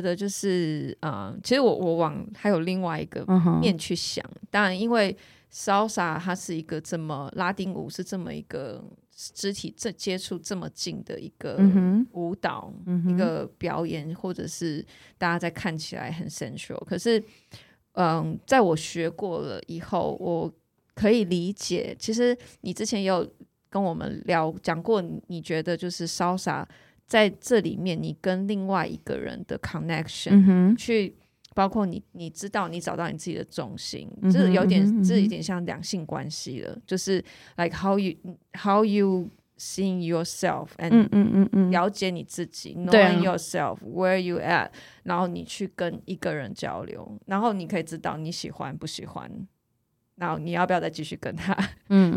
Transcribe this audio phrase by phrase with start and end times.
[0.00, 3.22] 觉得就是，嗯，其实我我往还有另外一个
[3.60, 5.14] 面去想，嗯、当然，因为
[5.52, 8.82] Salsa 它是一个这么拉丁舞是这么一个
[9.14, 11.60] 肢体这接触这么近的一个
[12.12, 14.82] 舞蹈，嗯、一个表演，或者是
[15.18, 17.22] 大家在看起来很 sensual，可是，
[17.92, 20.50] 嗯，在我学过了以后，我
[20.94, 23.30] 可以理解，其实你之前也有
[23.68, 26.64] 跟我们聊讲过，你觉得就是 Salsa。
[27.10, 31.12] 在这里面，你跟另外一个人的 connection，嗯、去
[31.56, 37.16] 包括你，你知道你找到你自己的重心，这、有点，这、有点像两性关系了，就是
[37.56, 38.14] like how you
[38.52, 39.28] how you
[39.58, 44.68] seeing yourself and 嗯嗯了解你自己、嗯、knowing yourself where you at，
[45.02, 49.28] 然后你去跟一个人交流，然后你可以知道你喜欢不喜欢。
[50.20, 51.56] 然后你要不要再继续跟他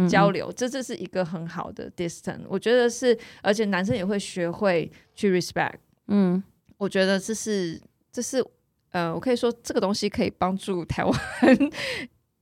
[0.10, 0.52] 交流？
[0.52, 5.76] 这这是一个很好的 distance，我觉得是，而且男生也会学会去 respect。
[6.08, 6.44] 嗯，
[6.78, 8.46] 我觉得这是这是
[8.92, 11.16] 呃，我可以说这个东西可以帮助台湾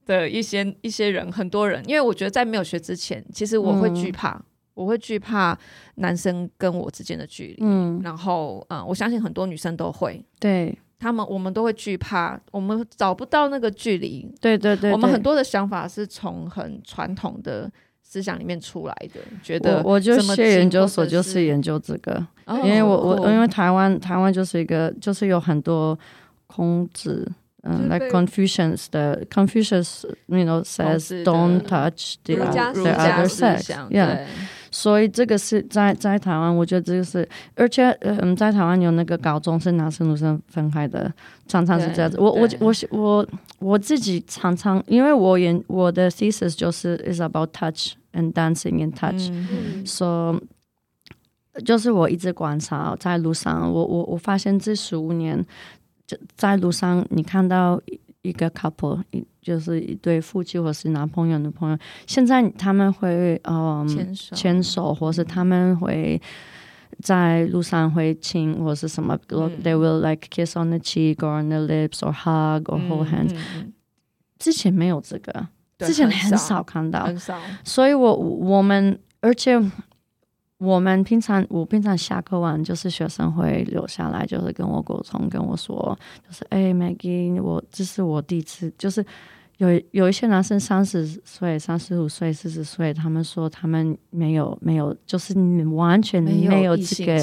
[0.07, 5.55] 的一些一些人，很多人，因为我觉得在没有学之前，其实我会惧怕，嗯、我会惧怕
[5.97, 7.57] 男生跟我之间的距离。
[7.59, 10.75] 嗯，然后嗯、呃，我相信很多女生都会对。
[11.01, 14.31] 他们，我们都会惧怕，我们找不到那个距离。
[14.39, 17.67] 对对，对对对，我们很多的想法是从很传统的
[18.03, 25.97] 思想里面出来的，觉得我，我就学研究所就是研究这个，哦、因为我我因为台湾台湾就是一个就是有很多
[26.45, 27.27] 孔子，
[27.63, 34.27] 嗯，like Confucius 的 Confucius，you know says don't touch the the other sex，yeah。
[34.73, 41.13] 所以这个是在在台湾，我觉得这个是，而且嗯，在台湾有那个高中是男生女生分开的，
[41.45, 42.17] 常常是这样子。
[42.17, 43.27] 我我我我
[43.59, 49.29] 我自己常常，因为我研我的 thesis 就是 is about touch and dancing in touch，
[49.85, 50.41] 所以、嗯
[51.55, 55.45] so, 就是我一直观察在路上，我我我发现这十五年
[56.07, 57.81] 就在路上，你看到。
[58.21, 61.77] 一个 couple，一就是一对夫妻，或是男朋友、女朋友。
[62.05, 66.21] 现在他们会嗯牵手，牵手，或是他们会
[67.01, 73.73] 在路上会亲，或是什么、嗯、，they will like kiss on the cheek or on the lips or hug or hold hands、嗯。
[74.37, 75.47] 之前没有这个，
[75.79, 77.39] 之前很少看到，很少。
[77.63, 79.59] 所以我我们而且。
[80.61, 89.03] 我们平常，我平常下课完，就是学生会留下来，就是跟我沟通，跟我说，就是哎，Maggie，我这是我第一次，就是。
[89.61, 95.35] 有有一些男生三十岁、三十五岁、四十岁，他们说他们没有没有，就是
[95.75, 97.19] 完全没有这个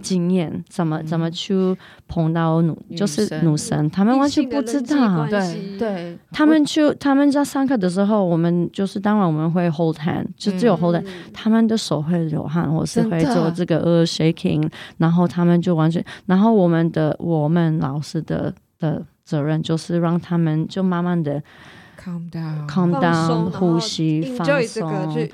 [0.00, 5.26] 经验，怎么怎么去碰到女，就是女生，他们完全不知道。
[5.26, 21.42] 对对，他们去他们在上课的时候，我们就是当然我们会 hold hand，就只有 hold hand，他们的手会流汗，或是会做这个呃 shaking，然后他们就完全，然后我们的我们老师的的责任就是让他们就慢慢的。
[22.00, 25.28] Calm down，calm down，呼吸，放松，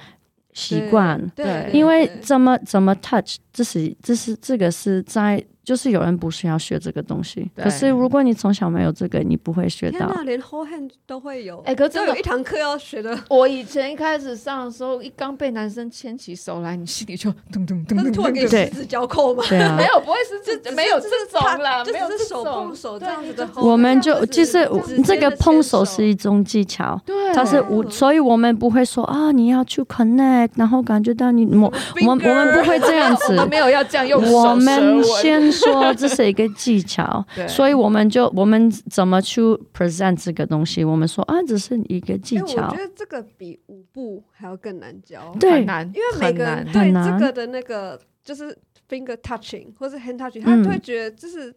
[0.52, 1.30] 习惯。
[1.36, 5.44] 对，因为怎么怎么 touch，这是这是这个是在。
[5.66, 10.08] 就是有人不是要学这个东西，可是如果你从小没有这个，你不会学到。
[10.14, 13.18] 那连 hold hand 都会有，哎，可是有一堂课要学的。
[13.28, 18.12] 我以前一开始上的时候，一刚被男生牵起手来，你心里就咚咚咚咚。
[18.12, 19.42] 突然给十指交扣吗？
[19.48, 23.48] 对啊， 没有，不会是这，没有这种啦，没有手碰手这样子的。
[23.56, 24.70] 我们就其实
[25.04, 31.72] 这个碰手是一种技巧，对，它是无，所以我们不会说啊，你要去 connect，然后感觉到你我
[32.06, 34.32] 我们我们不会这样子，我们没有要这样用手。
[34.32, 35.55] 我们先。
[35.56, 39.40] 说这是一个技巧， 对所以我们就我们怎么去
[39.74, 40.84] present 这个东西？
[40.84, 42.68] 我们说啊，这是一个技巧。
[42.68, 48.56] 我觉得这个比舞步还要更难教，对，难，因为每个人对这个的那个就是
[48.88, 51.54] finger touching 或是 hand touching，他都会觉得这是。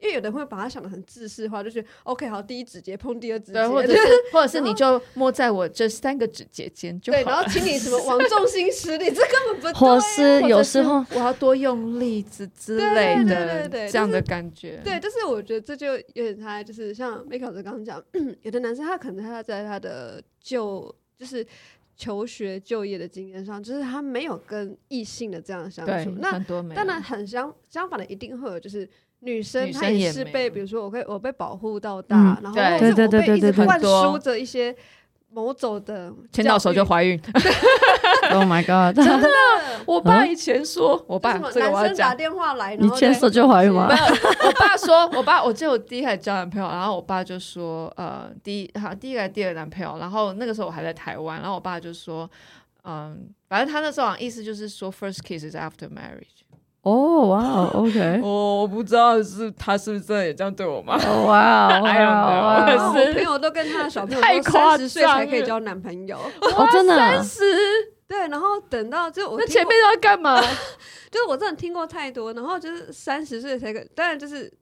[0.00, 4.00] 因为有的人会把它想的很自私化，就是 OK 好，第一指节碰第二指节，或者 是
[4.32, 7.18] 或者是你就摸在我这三个指节间就好。
[7.18, 9.72] 对，然后请你什么往重心使力，这根本不对。
[9.72, 14.80] 或是有时候我要多用力之之类的，这样的感觉。
[14.84, 18.00] 对，但是我觉得这就有点他就是像梅考德刚刚讲，
[18.42, 21.44] 有的男生他可能他在他的就就是
[21.96, 26.10] 求学就业的经验上，就是他没有跟异性的这样相处。
[26.20, 26.38] 那
[26.72, 28.88] 当然很相相反的，一定会有就是。
[29.20, 34.74] 女生她也是被，比如说我被我被保护到大，然后我被一直灌输着一些
[35.30, 37.20] 某种的牵到手就怀孕。
[38.30, 38.94] Oh my god！
[38.94, 39.28] 真的，
[39.86, 43.88] 我爸以前说，我爸男生打电话来，你牵手就怀孕吗？
[43.88, 44.04] 没有，
[44.46, 52.28] 我爸说，我爸我记得我第一开始交男朋友，然后我爸就说，呃，第一好第一个第二个男朋友，然后那个时候我还在台湾，然后我爸就说，
[52.84, 56.37] 嗯，反正他那时候意思就是说，first kiss is after marriage。
[56.88, 60.96] 哦，哇，OK， 我不知道是他是不是真的也这样对我吗？
[61.26, 67.42] 哇， 还有我朋友都跟他的小朋友说三十岁才可以交男朋友，哦，真的三十，
[68.06, 70.40] 对，然后等到就我那前面都要干嘛？
[71.10, 74.52] 就是我真的听过太多，然后就是三十岁才可，当然就是。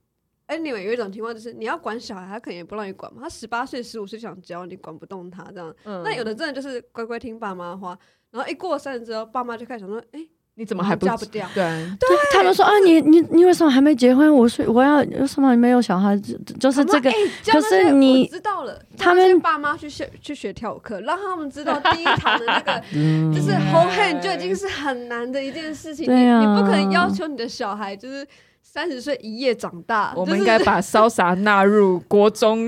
[0.49, 3.21] Anyway，有一种情况就是你要管小孩，他可能也不让你管嘛。
[3.21, 5.75] 他十八岁、十五岁想教你，管不动他这样。
[5.83, 7.99] 嗯、那有的真的就是乖乖听爸妈的话，
[8.31, 11.63] 然后一过三十之后，爸妈就开始想说：“哎、欸，你怎么还不嫁不掉？”对，
[12.01, 14.35] 对，他们说啊，你你你为什么还没结婚？
[14.35, 16.41] 我说我要为什么没有小孩子？
[16.59, 17.11] 就是这个。
[17.11, 17.17] 欸、
[17.47, 22.81] 可是你知道了，他们爸妈去学去学跳舞课，让他们知道第一堂的那个
[23.35, 26.07] 就是 hold hand 就已经是很难的一件事情。
[26.07, 28.27] 对啊、你你不可能要求你的小孩就是。
[28.69, 32.67] 三十岁一夜长大，我们应该把 Salsa 纳入国中、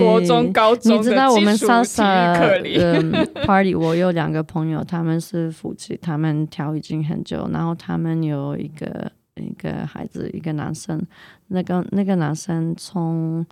[0.00, 0.96] 国中、高中。
[0.96, 11.00] 你知道我们 Salsa 的 party，我有两个朋友，他们是夫妻，他们调已经很久，然后他们有一个一个孩子，一个男生，
[11.48, 13.46] 那个那个男生从。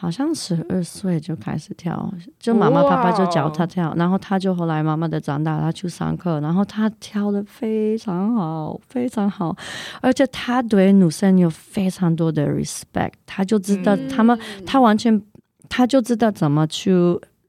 [0.00, 9.54] 好像十二岁就开始跳，就妈妈爸爸就教他跳，然后他就后来慢慢的长大，他去上课，然后他跳的非常好，非常好，
[10.00, 15.20] 而且他对女生有非常多的 respect，他就知道他们，他完全
[15.68, 16.90] 他就知道怎么去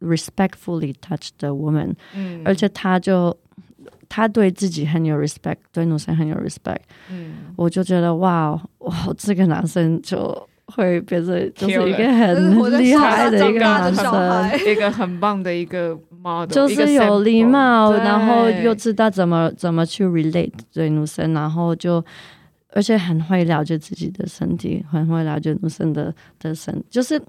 [0.02, 1.94] respectfully touch the woman，
[2.44, 3.34] 而且他就
[4.10, 6.82] 他对自己很有 respect，对女生很有 respect，
[7.56, 10.50] 我就觉得哇，哇，这个男生就。
[10.72, 14.06] 会变成就是一个很厉害的一个男生，
[14.66, 22.04] 一个很棒的一个 model，就是有礼貌，然后又知道怎么怎么去 relate 对女生，然后就
[22.70, 27.22] 而且很会了解自己的身体，很会了解女生的的身，就是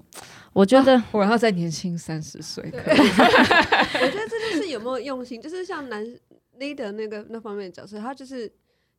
[0.53, 2.97] 我觉得、啊、我要再年轻三十岁，可以。
[2.97, 6.05] 我觉得这就是有没有用心，就是像男
[6.59, 8.51] leader 那个那方面的角色，他就是。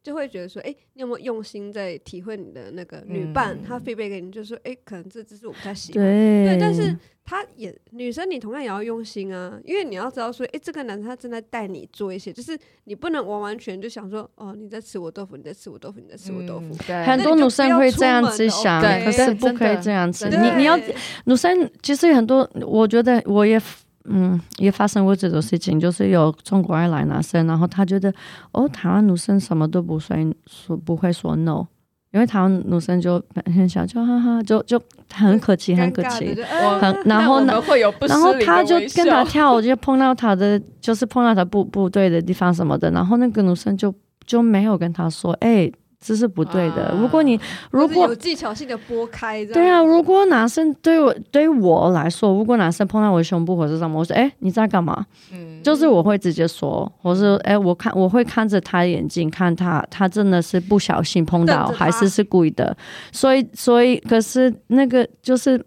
[0.04, 3.58] 就会觉得说，哎、欸，你有没有用心在体会你的那个女伴？
[3.66, 6.04] 她 feedback 给你，就是说，哎、欸，可能这只是我不太喜欢。
[6.04, 12.54] 对，对，但是她也女生，你同样也要用心啊，因为你要知道说，哎、欸，这个男生他正在带你做一些，就是
[12.84, 16.76] 你不能完完全就想说，哦，你在吃我豆腐，你在吃我豆腐，你在吃我豆腐。
[16.86, 20.28] 对，很多女生会这样子想，可是不可以这样子。
[20.28, 20.78] 你你要
[21.24, 23.58] 女生，其实很多，我觉得我也。
[24.06, 28.12] 嗯，也发生过这种事情，就是有中国外来男生，然后他觉得
[28.52, 31.66] 哦，台湾女生什么都不会说，不会说 no，
[32.12, 34.80] 因为台湾女生就很小就哈哈，就就
[35.12, 36.34] 很客气，很客气，
[36.80, 37.54] 很然后呢，
[38.06, 43.94] 然后他就跟他跳，就碰到他的，就是碰到他不不对的地方什么的，然后那个女生就
[44.26, 45.72] 就没有跟他说，哎。
[46.04, 46.94] 这是不对的。
[47.00, 47.40] 如果你
[47.70, 55.06] 如果有技巧性的拨开，对啊，如果男生对我对我来说，如果男生碰到我的胸部或者什么，我说哎，你在干嘛？
[55.32, 62.76] 嗯，就是我会直接说，我说哎，我看我会看着他眼睛，看他他真的是不小心碰到，还是是故意的。
[63.10, 65.58] 所以所以，可是那个就是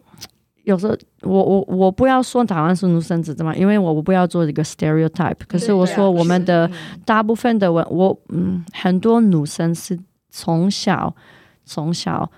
[0.66, 5.40] 有时候我我我不要说台湾是独生子的嘛，因为我我不要做一个 stereotype。
[5.48, 6.70] 可是我说我们的
[7.06, 9.98] 大部分的我我嗯很多女生是。
[10.38, 11.16] 从小，
[11.66, 12.30] 从小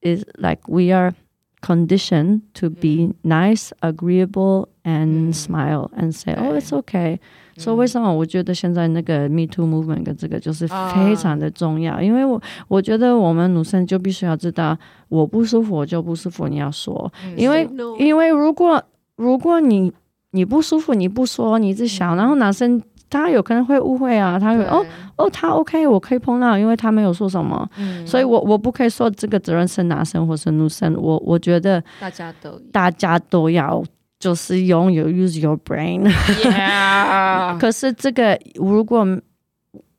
[0.00, 1.12] ，is like we are
[1.60, 7.18] conditioned to be nice, agreeable, and smile and say, oh, it's okay.
[7.58, 12.00] 所以为什么我觉得现在那个 Me Too movement 跟这个就是非常的重要？
[12.00, 14.78] 因为我我觉得我们女生就必须要知道，
[15.10, 18.82] 我不舒服我就不舒服，你要说，因为因为如果
[19.16, 19.92] 如果你
[20.30, 22.82] 你不舒服你不说，你一直想，然后男生。
[23.10, 24.84] 他有可能会误会啊，他会哦
[25.16, 33.82] 哦，他 OK，我可以碰到，因为他没有说什么，嗯、所以我我不可以说这个责任是男生或是女生，我我觉得大家都大家都要
[34.18, 37.56] 就是拥有 use your brain，Yeah.
[37.60, 39.06] 可是这个如果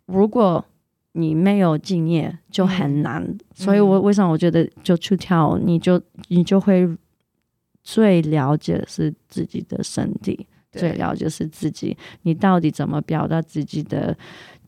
[0.05, 0.63] 如果
[1.13, 6.87] 你没有经验就很难，嗯、所以我为什么我觉得就去跳，你就你就会
[7.83, 10.47] 最了解是自己的身体。
[10.71, 14.15] 最了解是自己，你到底怎么表达自己的？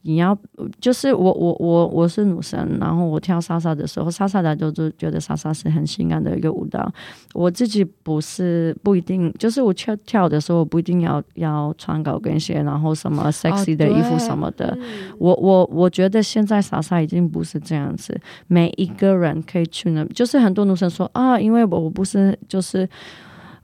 [0.04, 0.36] 你要
[0.80, 6.92] 就是我我我我是女生，然后我跳莎莎的时候，莎莎的就就觉得莎莎是很性感的一个舞蹈。
[7.36, 14.72] 我自己不是不一定，就是我跳跳的时候，我不一定要要穿高跟鞋，然后什么 sexy 的衣服什么的。
[14.72, 14.78] 哦、
[15.20, 22.90] 我我我觉得现在莎莎已经不是这样子，每一个人可以去那，就是很多女生说啊，因为我我不是就是。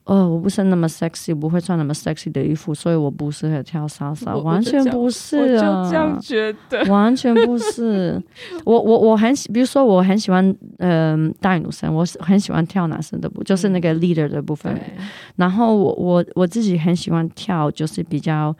[0.07, 8.21] 哦，我不是那么 sexy，不会穿那么 sexy 的衣服，所以我不适合跳 salsa，完全不是啊，我就这样觉得，完全不是。
[8.63, 10.43] 我我我很喜，比如说我很喜欢，
[10.79, 14.73] 嗯、呃，大女生，我很喜欢跳男生的部，就是那个 leader 的部分。
[14.97, 18.55] 嗯、然后我我我自己很喜欢跳，就是比较，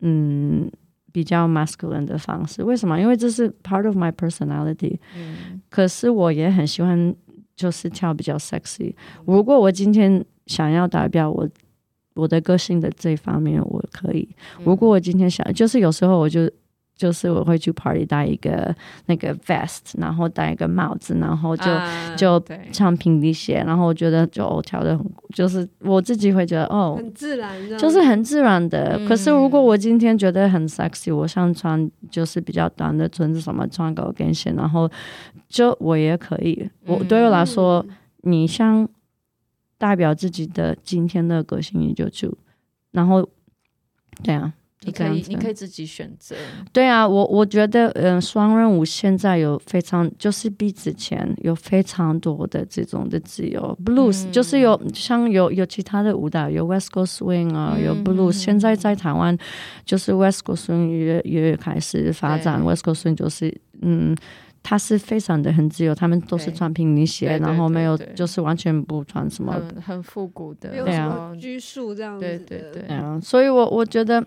[0.00, 0.70] 嗯。
[1.10, 2.62] 比较 masculine 的方式。
[2.62, 3.00] 为什么？
[3.00, 4.98] 因为这是 part of my personality。
[5.16, 7.12] 嗯，可是我也很喜欢，
[7.56, 8.94] 就是跳比较 sexy。
[9.24, 11.48] 如果我今天想要代表我
[12.14, 14.28] 我的个性的这方面，我可以。
[14.64, 16.50] 如果我今天想，就是有时候我就。
[16.98, 18.74] 就是我会去 party 戴一个
[19.06, 28.96] 那个 vest，然后戴一个帽子，然后就、啊、就唱平底鞋，然后我觉得就跳的很，就是我自己会觉得哦，很自然，就是很自然的。
[28.98, 34.90] 嗯、可是如果我今天觉得很 sexy，我想穿就是比较短的裙子，什么穿高跟鞋，然后
[35.48, 36.68] 就我也可以。
[36.84, 38.88] 我对我来说，嗯、你想
[39.78, 42.30] 代表自己的今天的个性，你就去，
[42.90, 43.26] 然后
[44.22, 44.52] 对啊。
[44.82, 46.36] 你可以，你可以自己选择。
[46.72, 53.76] 对啊，我我觉得，嗯、呃，双人舞现在有非常，就是比之前有非常多的这种的自由。
[53.84, 58.32] Blues、嗯、就是有像有有其他的舞蹈，有 West Coast Swing 啊，有 Blues、嗯。
[58.32, 59.36] 现在在台湾，
[59.84, 62.64] 就是 West Coast Swing 也也开始发展。
[62.64, 64.16] West Coast Swing 就是，嗯，
[64.62, 72.24] 它是非常的很自由，他们都是穿平底鞋，然后没有就是完全不穿什么，很很复古的，对啊，拘束这样子。
[72.24, 74.24] 对对对，啊，所以我我觉得。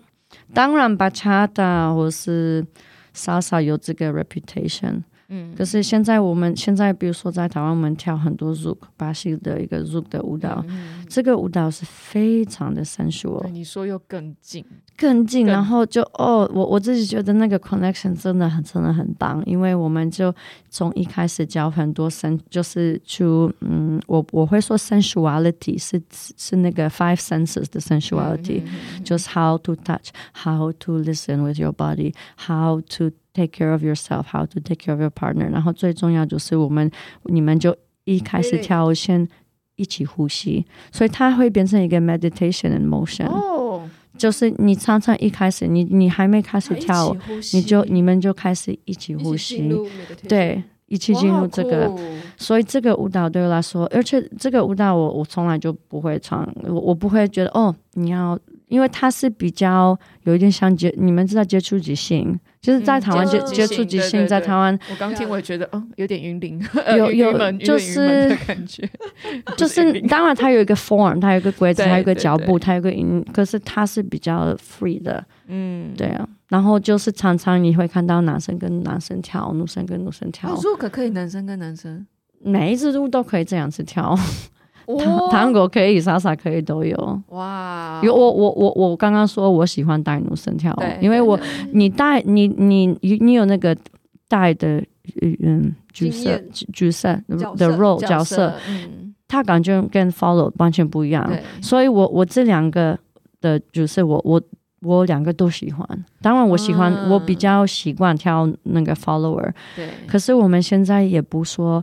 [0.54, 2.66] 当然，Bachata 或是
[3.14, 5.02] Salsa 有这个 reputation。
[5.34, 13.48] 嗯，可是现在我们现在，比如说在台湾，我们跳很多 Zouk 巴西的一个 Zouk 的舞蹈，嗯、这个舞蹈是非常的 sensual。
[13.48, 14.62] 你说又更近，
[14.94, 20.34] 更近，然后就哦，我我自己觉得那个 connection 真的很真的很棒，因为我们就
[20.68, 25.98] 从一开始教很多 sen，就是就嗯，我我会说 sensuality 是
[26.36, 33.72] 是那个 five senses 的 sensuality，、嗯、就是 how to touch，how to listen with your body，how to Take care
[33.72, 35.50] of yourself, how to take care of your partner。
[35.50, 36.90] 然后最重要就是我们，
[37.24, 37.74] 你们就
[38.04, 39.26] 一开始跳先
[39.76, 43.26] 一起呼吸，所以它会变成一个 meditation and motion。
[43.28, 47.16] 哦，就是你常常一开始，你你还没开始跳，
[47.54, 49.72] 你就你们就开始一起呼吸，
[50.28, 51.90] 对，一起进入这个。
[52.36, 58.38] 所以这个舞蹈对我来说，而且这个舞蹈我我从来就不会唱，我我不会觉得哦，你要。
[58.68, 64.78] 因为它是比较有一点像接，你们知道接触即兴，就是在台湾接、嗯、接触即兴，在台湾。
[64.88, 66.64] 我刚听，我也觉得，哦，有点云林，
[66.96, 68.88] 有 有就是感觉，
[69.58, 76.26] 就是当然它有一个 form，它有一个规则，它有一个脚步，它有一个音，可是它是比较 free 的，嗯，对啊。
[76.50, 80.48] 然后就是常常你会看到男生跟男生跳，女生跟女生跳。
[80.54, 82.06] 如果可可以男生跟男生，
[82.44, 84.16] 每一支舞都可以这样子跳。
[84.86, 87.22] 糖糖果可以，莎莎可以都有。
[87.28, 88.00] 哇！
[88.02, 91.38] 有我我我我刚刚说我喜欢带女生跳，因为我
[91.72, 92.86] 你带你你
[93.20, 93.76] 你有那个
[94.28, 94.82] 带的
[95.42, 96.40] 嗯角色
[96.72, 97.20] 角色
[97.56, 101.28] 的 role 角色，嗯，他感觉跟 follow 完全不一样，
[101.60, 102.98] 所以我我这两个
[103.40, 104.42] 的角色我我
[104.80, 105.86] 我两个都喜欢。
[106.20, 109.88] 当然我喜欢我比较习惯跳那个 follower，对。
[110.06, 111.82] 可是我们现在也不说。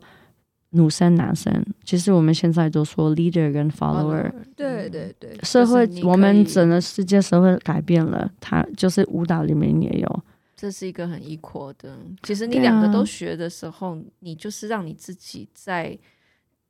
[0.72, 4.32] 女生、男生，其实我们现在都说 leader 跟 follower。
[4.56, 10.24] 对对对，社会我们整个世界社会改变了，它就是舞蹈里面也有。
[10.56, 11.98] 这是一个很 equal 的。
[12.22, 15.98] 其实你两个都学的时候，啊、你就是让你自己在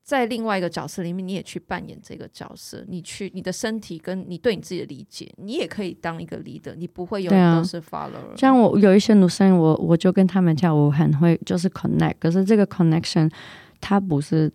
[0.01, 2.85] 在另外一个角色里面，你也去扮演这个角色。
[2.87, 6.73] 你去你的身体跟你对你自己的理解，你也可以当一个 leader。
[6.77, 8.37] 你不会永远都是 follower。
[8.37, 12.13] 像我有一些女生，我我就跟他们跳舞很会，就是 connect。
[12.19, 13.29] 可是这个 connection。
[13.79, 14.51] 它不是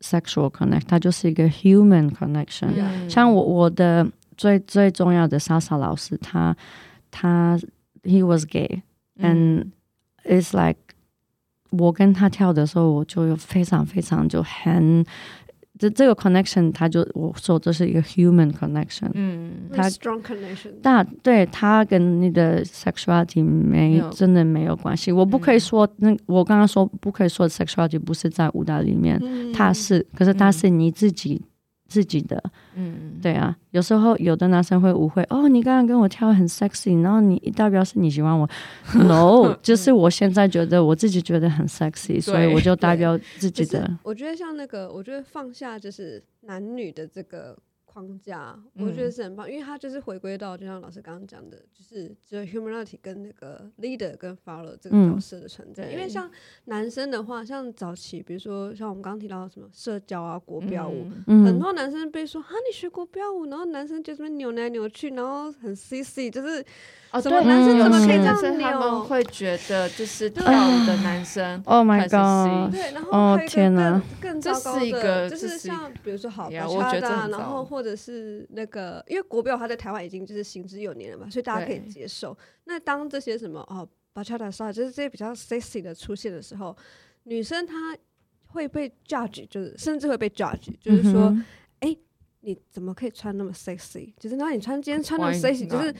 [0.00, 2.74] sexual connect，它就是一个 human connection。
[2.74, 3.08] Yeah.
[3.08, 4.06] 像我我的
[4.36, 6.56] 最最重要的 salsa 老师，他
[7.10, 7.58] 他
[8.02, 9.66] he was gay，and
[10.24, 10.78] it's like
[11.70, 15.04] 我跟他跳的时候，我就有非常非常就很。
[15.82, 25.10] 这这个 connection，他就我说这是一个 human connection，嗯，它 strong connection，但对它跟你的 sexuality 没真的没有关系。
[25.10, 31.42] 我不可以说，那我刚刚说不可以说 sexuality 不是在舞蹈里面，嗯、它、是，可是它是你自己。
[31.92, 32.42] 嗯自己的，
[32.74, 38.48] 嗯，对啊，有时候有的男生会误会，哦，你刚刚跟我跳很 sexy，然后你代表是你喜欢我，
[39.04, 43.98] no，就是我现在觉得我自己觉得很 sexy，所以我就代表自己的。
[44.02, 47.56] 我觉得像那个，我觉得放下就是男女的这个。
[47.92, 55.84] 框架，我觉得是很棒，嗯、因为他就是回归到，就像老师刚刚讲的，就是只有 humanity 跟那个 leader 跟 follower 这个角色的存在。
[55.90, 56.30] 嗯、因为像
[56.64, 66.64] 男生的话，像早期，比如说像我们刚刚提到什么社交啊、国标舞，嗯、很多男生被说啊，你学国标舞，然后男生就这么扭来扭去，然后很 sexy，就是。
[67.12, 68.58] 哦，怎么男生怎么可以这样子？
[68.58, 72.72] 他们会觉得就是跳舞的男生，Oh my God！
[72.72, 82.34] 对，然后还有一个更更糟糕的，这是一个就是像比如说好，巴恰达，然后或或者是那个，因为国标他在台湾已经就是行之有年了嘛，所以大家可以接受。
[82.64, 86.74] 那当这些什么哦，bachata 啥，就是这些比较 sexy 的出现的时候，
[87.24, 87.94] 女生她
[88.46, 91.36] 会被 judge，就是甚至会被 judge，就是说。
[92.44, 94.12] 你怎么可以穿那么 sexy？
[94.18, 95.94] 就是那你穿今天穿那么 sexy，就是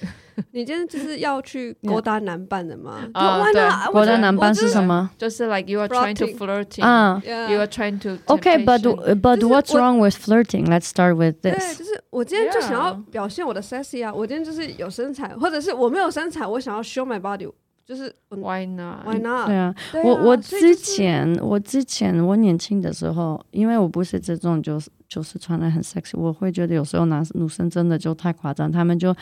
[0.50, 3.08] 你今天就是要去勾搭男伴的吗？
[3.14, 5.08] 啊，对，勾搭男伴是什么？
[5.16, 8.18] 就是 like you are trying to flirting，啊，you are trying to。
[8.26, 8.80] Okay，but
[9.20, 10.66] but what's wrong with flirting?
[10.66, 11.56] Let's start with this。
[11.56, 17.50] 对，就是我今天就想要表现我的 sexy 啊，我今天就是有身材，或者是我没有身材，我想要 show my body。
[17.84, 19.48] 就是 Why not？Why not？
[19.48, 29.14] 对啊，我我之前我之前我年轻的时候，因为我不是这种，就是就是穿的很 sexy，我会觉得有时候男女生真的就太夸张，他们就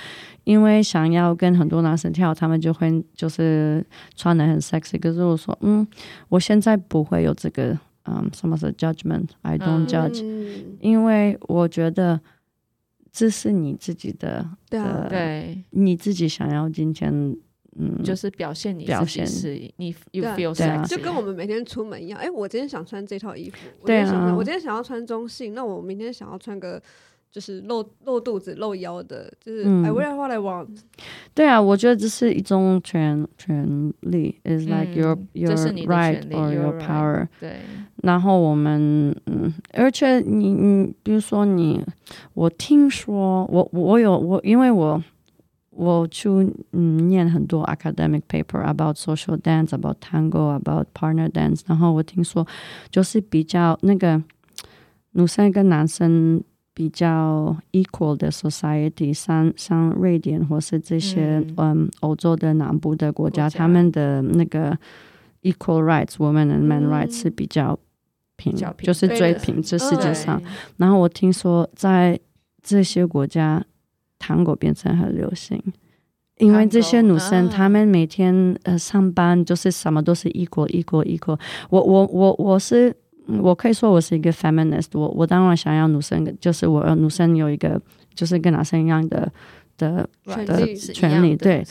[0.45, 5.01] 因为想要跟很多男生跳，他们就会就是穿的很 sexy。
[5.01, 5.85] 可是我说，嗯，
[6.29, 12.21] 我现在不会有这个，嗯，什么是 judgment？I don't judge，嗯，因为我觉得
[13.11, 17.37] 这是你自己的，对啊，对，你自己想要今天。
[17.79, 22.19] 嗯，就是表现你表现是你，you feel sexy，就跟我们每天出门一样。
[22.19, 26.83] 哎、欸，我今天想穿这套衣服，我今天想穿，我今天想要穿中性，那我明天想要穿个
[27.31, 30.79] 就是露露肚子、露腰的，就是 I wear what I want。
[31.33, 35.55] 对啊，我觉得这是一种权权利，is like your your
[35.87, 37.29] right or your power。
[37.39, 37.61] 对。
[38.03, 41.81] 然后我们嗯，而且你你比如说你，
[42.35, 45.01] 我听说我我有我，因为我。
[45.80, 46.30] 我去
[46.72, 51.62] 嗯念很多 academic paper about social dance, about tango, about partner dance。
[51.66, 52.48] 然后我听说，
[52.90, 54.24] 就是比较那个
[55.12, 56.42] 女生跟男生
[56.74, 64.78] 比较 equal 的 society，像像瑞典或是这些嗯欧洲的南部的国家，国家他们的那个
[65.42, 67.78] equal rights，women and men rights 是比较
[68.38, 70.42] 平，嗯、就是最平这世界上。
[70.78, 72.18] 然后我听说在
[72.64, 73.62] 这些国家。
[74.21, 75.61] 探戈变成很流行，
[76.37, 81.37] 因为这些女生她们每天呃上班就是什么都是 equal equal equal。
[81.71, 82.95] 我我我我是
[83.41, 87.81] 我可以说我是一个 feminist，我我当然想要女生就是我女生有一个
[88.15, 89.33] 就是跟男生一样的
[89.77, 90.09] 的
[90.47, 91.65] 的权利，对。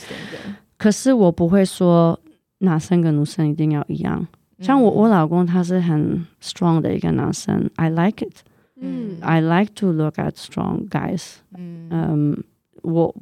[0.76, 2.18] 可是我不会说
[2.58, 4.26] 男生跟女生一定要一样。
[4.60, 8.42] 像我我老公他是很 strong 的一个男生，I like it。
[8.79, 11.35] 嗯，I like to look at strong guys。
[11.57, 12.43] 嗯，嗯，
[12.81, 13.15] 我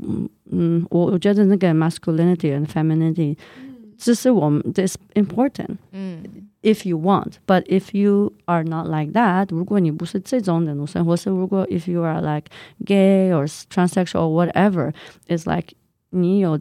[0.52, 3.38] 嗯我我觉得那个 masculinity and femininity，
[3.98, 5.78] 这是我们 this important。
[5.92, 6.24] 嗯，
[6.64, 12.50] if you want，but if you are not like that，如果你不是这种的女生，或是如果 if you are like
[12.86, 15.76] gay or transsexual or whatever，is like
[16.10, 16.60] 你有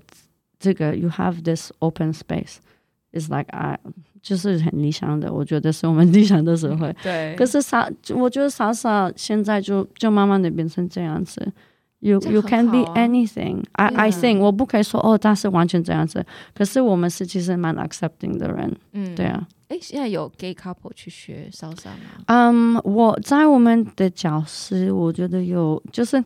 [0.59, 3.78] 这个 you have this open space，is like I。
[4.27, 6.93] 就是很理想的，我觉得是我们理想的社会。
[7.01, 7.89] 对，可是傻？
[8.13, 11.53] 我觉得莎莎现在就就慢慢的变成这样子。
[11.99, 13.63] You you can be anything.
[13.71, 16.25] I I think 我不可以说哦，他是完全这样子。
[16.53, 18.75] 可是我们是其实蛮 accepting 的人。
[18.91, 19.47] 嗯，对啊。
[19.69, 22.23] 哎，现在有 gay couple 去学莎莎吗？
[22.25, 26.21] 嗯，我在我们的教室，我觉得有，就是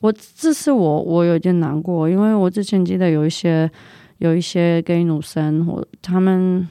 [0.00, 3.70] 我这是我我有点难过，因为我之前记得有一些
[4.18, 6.66] 有一些 gay 女生，我他们。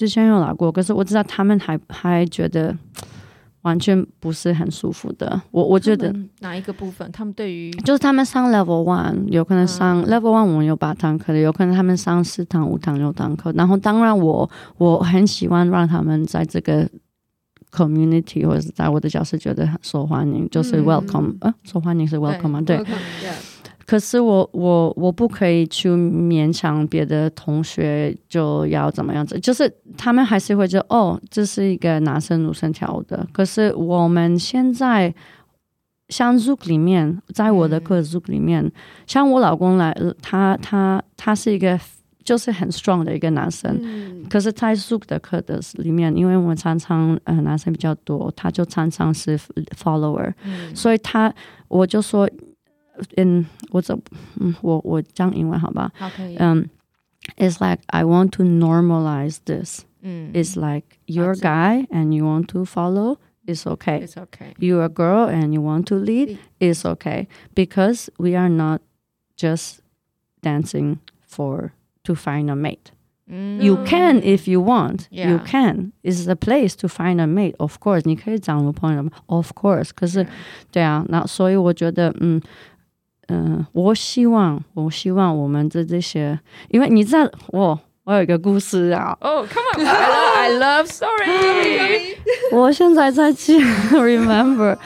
[0.00, 2.74] 之前有来过，可是我知道他们还还觉得
[3.60, 5.38] 完全不是很舒服的。
[5.50, 7.12] 我我觉得哪一个部分？
[7.12, 13.52] 他们对于就是他们上 level one 有可能上 level one，我们有八堂课的，有可能他们上四堂、五堂、六堂课。
[13.54, 16.88] 然后当然我我很喜欢让他们在这个
[17.70, 22.62] community 或者是在我的教室觉得很受欢迎，就是 welcome，嗯、啊，受欢迎是 welcome 吗？
[22.62, 22.78] 对。
[22.78, 22.86] 对
[23.90, 33.26] 可是我我我不可以去勉强别的同学就要怎么样子，就是他们还是会觉得哦，这是一个男生女生跳舞的。
[33.32, 35.12] 可是我们现在
[36.08, 38.72] 像 Zouk 里面，在我的课 Zouk 里面，嗯、
[39.08, 41.76] 像我老公来，他他他是一个
[42.22, 43.76] 就是很 strong 的一个男生。
[43.82, 49.36] 嗯、可是，在 Zouk 的课的里面，因为我们常常呃男生比较多，他就常常是
[49.76, 51.34] follower，、嗯、所以他
[51.66, 52.30] 我就说。
[53.17, 53.99] 嗯，我怎
[54.39, 55.91] 嗯，我我讲英文好吧？
[56.15, 56.35] 可以。
[56.37, 56.69] 嗯，
[57.37, 59.81] It's like I want to normalize this.
[60.01, 63.17] 嗯，It's like you're a guy and you want to follow.
[63.45, 64.01] It's okay.
[64.05, 64.53] It's okay.
[64.57, 66.37] You're a girl and you want to lead.
[66.59, 68.81] It's okay because we are not
[69.35, 69.81] just
[70.41, 71.73] dancing for
[72.05, 72.91] to find a mate.
[73.27, 75.07] You can if you want.
[75.11, 75.93] You can.
[76.03, 77.55] It's a place to find a mate.
[77.57, 79.03] Of course，你可以找女朋友。
[79.25, 80.27] Of course，可是，
[80.71, 82.39] 对啊，那所以我觉得，嗯。
[83.30, 86.38] 嗯，我希望，我希望我们的这些，
[86.68, 89.16] 因为你知道，我我有一个故事啊。
[89.20, 92.16] 哦、oh,，Come on，I love, I love story。
[92.52, 93.58] 我现在在记，
[93.92, 94.76] remember，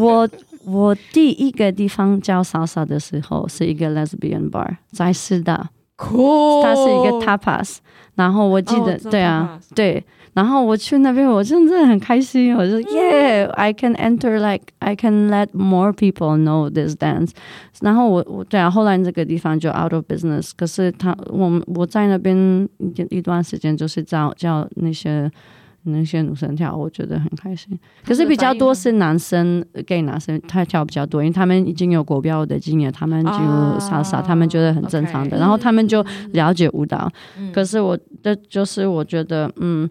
[0.00, 0.28] 我
[0.64, 5.70] 我第一个地方教 salsa 的时候是一个 lesbian bar，在师大
[6.01, 7.77] ，cool，它是一个 tapas，
[8.15, 10.03] 然后我记得，哦、对啊，对。
[10.33, 12.55] 然后我去那边，我真的很开心。
[12.55, 17.31] 我说，Yeah，I can enter like I can let more people know this dance。
[17.81, 20.51] 然后我我对啊，后来这个地方就 out of business。
[20.55, 25.27] 可是他我我在那边一一段时间，就是教教那些
[25.84, 27.78] 那些女生跳，我觉得很开心。
[28.04, 33.30] 可是比较多是男生给男生他跳比较多，因为他们已经有国标的经验，他们就
[33.80, 35.38] 傻傻，他们觉得很正常的。
[35.38, 37.10] 然后他们就了解舞蹈。
[37.52, 39.88] 可是我的就是我觉得嗯。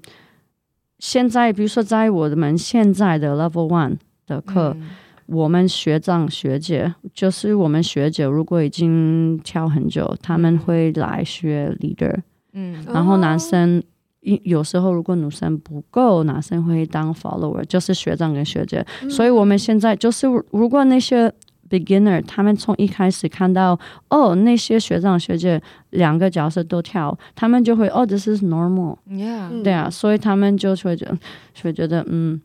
[1.04, 3.96] 现在，比如说，在我们现在的 Level One
[4.28, 4.88] 的课，嗯、
[5.26, 12.20] 我们学长学姐就是我们学姐，如果已经跳很久，他们会来学 Leader。
[12.54, 13.82] 嗯，然后男生，
[14.22, 18.86] 有有时候如果女生不够，男生会当 Follower，就是学长跟学姐。
[19.04, 21.32] 嗯、所以我们现在就是，如果那些。
[21.72, 23.80] Beginner，他们从一开始看到
[24.10, 29.64] 哦，那些学长学姐两个角色都跳，他们就会哦，this is normal，Yeah.
[29.64, 31.18] 对啊，所以他们就会觉得，
[31.64, 32.42] 会觉得嗯，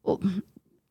[0.00, 0.18] 我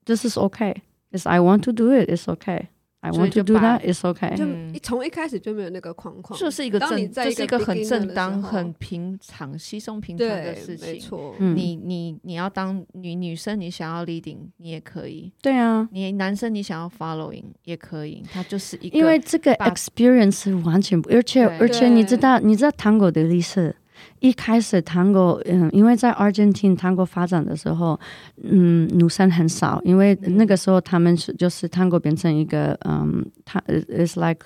[0.06, 2.68] this is okay，is I want to do it，it's okay。
[3.08, 3.82] I want to do that.
[3.82, 4.36] It's okay.
[4.36, 10.88] 就从一开始就没有那个框框，这是一个正，这是一个很正当、很平常、稀松平常的事情。
[10.88, 15.32] 没错，你你你要当女女生，你想要 leading，你也可以。
[15.42, 18.24] 对啊，你男生你想要 following 也可以。
[18.32, 23.76] 它就是一个，因为这个 experience 完全不，而且而且你知道，你知道 Tango 的历史。
[24.20, 28.00] 一开始 Tango，嗯，因为在 Argentina Tango 发展的时候，
[28.44, 34.46] 嗯，女生很少，因为那个时候他们是就是 Tango 变成一个，嗯，它 is like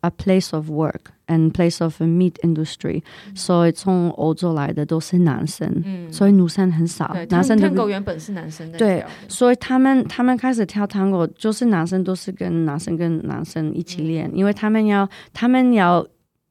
[0.00, 16.06] a place of work and place of a meat industry，嗯，所以从欧洲来的都是男生，嗯，所以女生很少，对男生 Tango 原本是男生的，对，所以他们他们开始跳 Tango，就是男生都是跟男生跟男生一起练，嗯，因为他们要他们要。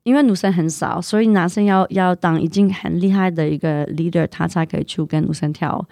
[0.08, 5.86] 因为女生很少，所以男生要要当已经很厉害的一个 leader，他才可以去跟女生跳，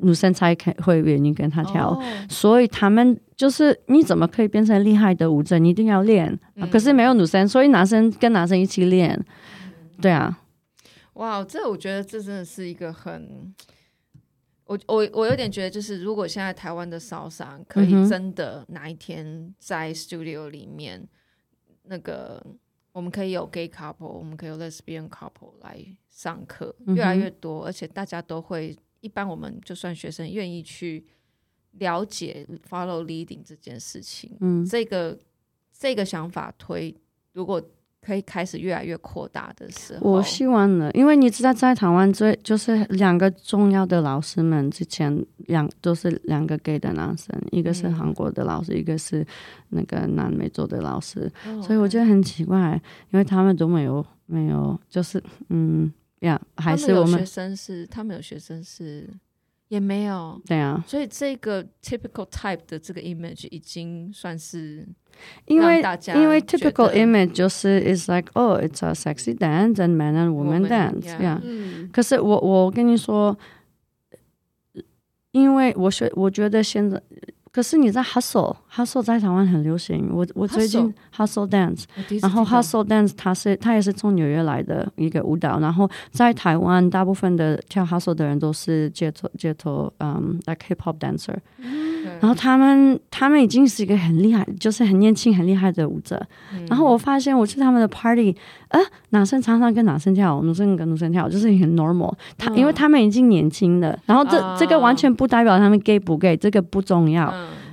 [0.00, 1.88] 女生才肯会愿意跟他跳。
[1.88, 2.02] Oh.
[2.28, 5.58] 所以他们就是你怎么可以变成厉害的舞者？
[5.58, 6.38] 你一定要练。
[6.56, 9.14] 嗯、可是没有女生，所以男生跟男生一起练。
[9.14, 10.38] 嗯、对啊，
[11.14, 13.54] 哇，这我觉得这真的是一个很，
[14.66, 21.08] 我我我有点觉得，就是如果现在台湾的 salsa 可以真的哪一天在 studio 里面、嗯、
[21.84, 22.44] 那个。
[22.92, 28.76] 我们可以有 gay couple，我们可以有 lesbian couple 来上课，越来越多，而且大家都会。
[29.00, 31.04] 一般我们就算学生愿意去
[31.72, 35.18] 了解 follow leading 这件事情，嗯，这个
[35.72, 36.94] 这个想法推，
[37.32, 37.60] 如果。
[38.04, 49.24] 可以开始越来越扩大的时候，我希望呢，因为你知道，在台湾最就是两个重要的老师们之前两都是两个 gay 的男生，一个是韩国的老师，嗯、一个是
[49.68, 59.08] 那个南美洲的老师，哦、所以我觉得很奇怪，因为他们都没有没有，就是嗯呀，还是我们学生是他们有学生是。
[59.71, 64.87] 也没有，对啊，所以这个 typical type 的这个 image 已经算是，
[65.45, 65.81] 因为
[66.15, 71.03] 因为 typical image 就是 is like oh it's a sexy dance and men and women dance
[71.19, 71.39] yeah，
[71.91, 73.37] 可是我我跟你说，
[75.31, 77.01] 因为我学我觉得现在。
[77.52, 80.08] 可是你在 hustle，hustle 在台湾很流行。
[80.10, 81.84] 我我最近 hustle dance，
[82.22, 85.60] 然后 hustle dance 它是它也是从纽约来的一个舞蹈。
[85.60, 91.36] 然后在台湾，大部分的跳 hustle 的人都是街头街头，嗯，like hip hop dancer。
[92.20, 96.26] 然后他们他们已经是一个很厉害，就是很年轻很厉害的舞者。
[96.68, 98.34] 然后我发现我去他们的 party，
[98.72, 98.80] 呃，
[99.10, 102.12] 男生常常跟男生跳，女生跟女生跳，就是很 normal。
[102.36, 107.32] 他因为他们已经年轻了，然后这这个完全不代表他们 gay 不 gay，这个不重要。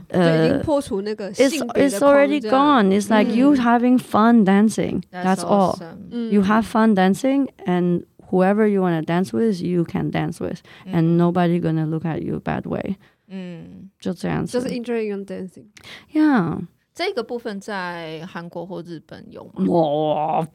[0.10, 2.88] 呃，已经破除那个 it's it's already gone.
[2.90, 5.04] It's like you having fun dancing.
[5.12, 5.78] That's all.
[6.10, 11.18] You have fun dancing, and whoever you wanna dance with, you can dance with, and
[11.18, 12.96] nobody gonna look at you bad way.
[13.28, 15.66] 嗯，就这样子，就是 enjoy your dancing。
[16.12, 16.62] Yeah，
[17.00, 19.64] 这个部分在韩国或日本有吗？
[19.66, 20.46] 我，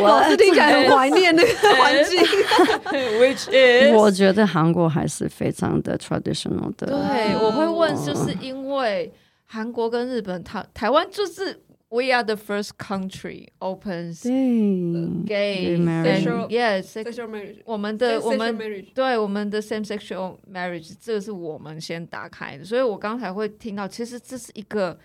[0.00, 2.18] 我老是听起来很怀念那个环境。
[3.20, 6.86] Which is，我觉得韩国还是非常的 traditional 的。
[6.86, 9.12] 对，我会问，就是因为
[9.44, 11.60] 韩国跟日本，台台湾就是。
[11.93, 16.51] We are the first country opens gay marriage.
[16.51, 17.61] Yes, sexual marriage.
[17.65, 18.57] 我们的我们
[18.93, 22.63] 对我们的 same sexual marriage，这个是我们先打开的。
[22.63, 24.99] 所以我刚才会听到，其实这是一个，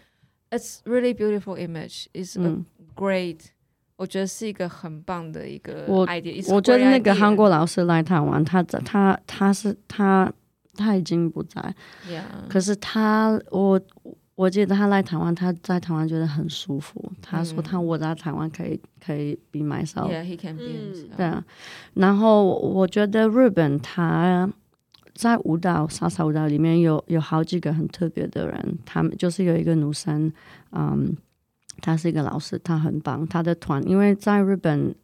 [0.50, 2.06] It's really beautiful image.
[2.12, 3.40] It's a great，
[3.96, 6.52] 我觉得是一个很棒的一个 idea。
[6.52, 10.32] 我觉得那个韩国老师来台湾，他他他是他。
[10.76, 11.62] 他已经不在。
[12.10, 12.24] Yeah.
[12.48, 13.80] 可是他，我
[14.39, 17.11] 我记得他来台湾，他在台湾觉得很舒服。
[17.21, 20.09] 他说他我在台湾可以可以 be myself。
[20.09, 21.17] Yeah, he can be himself.
[21.17, 21.43] 对啊，
[21.95, 24.49] 然后我觉得日本他
[25.13, 30.31] 在舞蹈莎莎舞蹈里面有有好几个很特别的人，他们就是有一个女生，
[30.71, 31.17] 嗯，
[31.81, 34.95] 她是一个老师，她很棒，她的团因为在日本。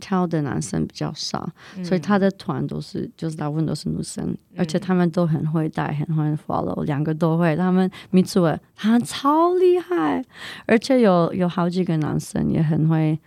[0.00, 7.54] 跳的男生比较少，嗯、所以他的团都是就是大部分都是女生，嗯、而且他们都很会带，很会 follow，两个都会。
[7.56, 10.24] 他们米祖尔他超厉害，
[10.66, 13.18] 而且有有好几个男生也很会，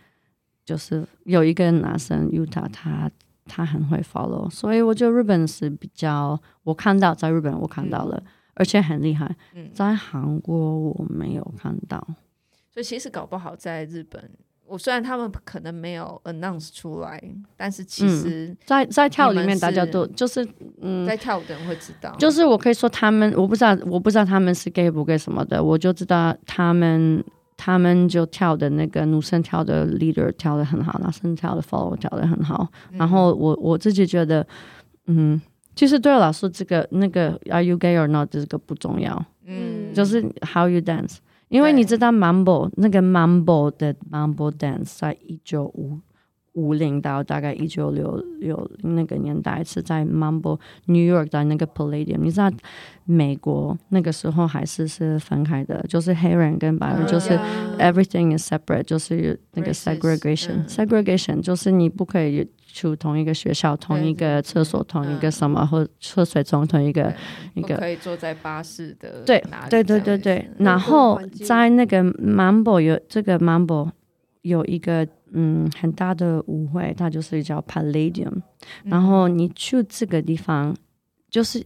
[0.66, 3.10] 就是有一个男生 Yuta 他
[3.46, 9.36] 他很会 follow，所以我觉得日本是比较我看到在日本我看到了，嗯、而且很厉害。
[9.74, 12.06] 在韩国我没有看到，
[12.72, 14.30] 所以其实搞不好在日本。
[14.68, 17.22] 我虽然他们可能没有 announce 出来，
[17.56, 20.46] 但是其实，在在跳舞里面，大家都就是
[20.82, 22.14] 嗯，在跳舞的人会知道。
[22.20, 27.24] 就是我可以说他们，我不知道，我不知道他们是 gay 不 gay 什么的，我就知道他们，
[27.56, 32.68] 他们就跳的那个女生跳的 leader 跳的很好，男生跳的 follow 跳的很好。
[32.92, 34.46] 然后我我自己觉得，
[35.06, 35.42] 嗯，
[35.76, 40.22] 其实对我来说，这个那个 Are you gay or not 这个不重要，嗯，就是
[40.54, 41.18] How you dance。
[41.50, 46.00] 因为你知道 Mambo 那个 Mambo 的 Mambo dance 在一九五
[46.54, 52.20] 五零到大概一九六六那个年代是在 Mambo New York 的那个 Palladium。
[52.20, 52.52] 你知道
[53.06, 57.40] 美国那个时候还是是分开的，就是黑人跟白人就是
[57.78, 62.50] everything is separate，就是那个 segregation segregation 就是你不可以。
[62.78, 67.12] 去同一个学校，同一个厕所，同一个什么，或厕水中同一个
[67.56, 70.48] 一个可以坐在巴士的对对对对对。
[70.60, 73.90] 然后在那个 Mambo 有这个 Mambo
[74.44, 78.44] 有一个嗯很大的舞会，它就是叫 Palladium。
[78.84, 80.76] 然后你去这个地方，
[81.32, 81.66] 就是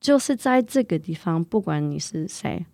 [0.00, 2.64] 就是在这个地方，不管你是谁。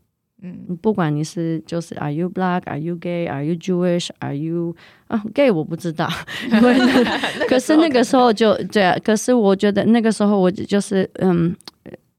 [0.42, 2.62] 嗯，不管你是就是 Are you black?
[2.66, 3.26] Are you gay?
[3.26, 4.10] Are you Jewish?
[4.20, 4.76] Are you
[5.08, 5.50] 啊 gay？
[5.50, 6.08] 我不知道，
[6.52, 6.78] 因为
[7.50, 8.96] 可是那个时候就对啊。
[9.04, 11.56] 可是我觉得那个时候我就是嗯，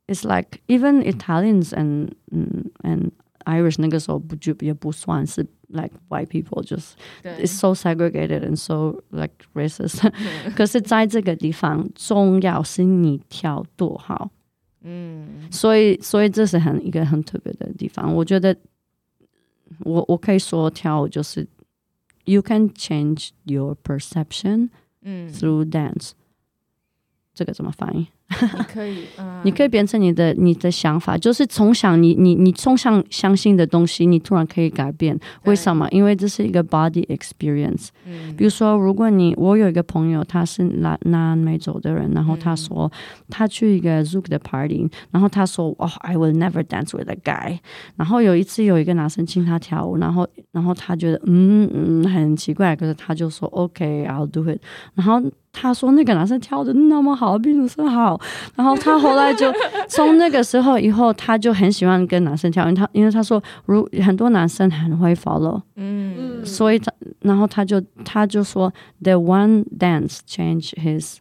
[0.09, 3.11] It's like even Italians and 嗯 and
[3.45, 10.11] Irish 那个时候不就也不算是 like white people，就是 It's so segregated and so like racist。
[10.57, 14.31] 可是在这个地方，重要是你跳多好。
[15.54, 18.14] 嗯，所以所以这是很一个很特别的地方。
[18.14, 18.56] 我觉得
[19.80, 21.48] 我我可以说跳舞就是
[22.26, 24.70] you can change your perception，
[25.02, 26.12] 嗯，through dance。
[27.34, 28.08] 这个怎么翻译？
[28.58, 35.18] 你可以，嗯、你可以变成你的你的想法，就是从小你你你从小相信的东西，你突然可以改变。
[35.46, 35.88] 为什么？
[35.92, 37.88] 因为这是一个 body experience。
[38.06, 47.60] 嗯，比如说，如果你我有一个朋友，他是南南美洲的人，然后他说、嗯、他去一个 Zouk 的 party，然后他说哦，I will never dance with a guy。
[47.96, 54.60] 然后有一次有一个男生请他跳舞，然后然后他觉得嗯嗯很奇怪，可是他就说 OK，I'll do it。
[54.96, 55.22] 然后。
[55.56, 58.20] 他说那个男生跳的那么好，比女生好。
[58.55, 59.53] 然后他后来就
[59.89, 71.17] 从那个时候以后，他就很喜欢跟男生跳，因为他因为他说，如很多男生很会 follow，嗯，所以他然后他就他就说，the one dance change his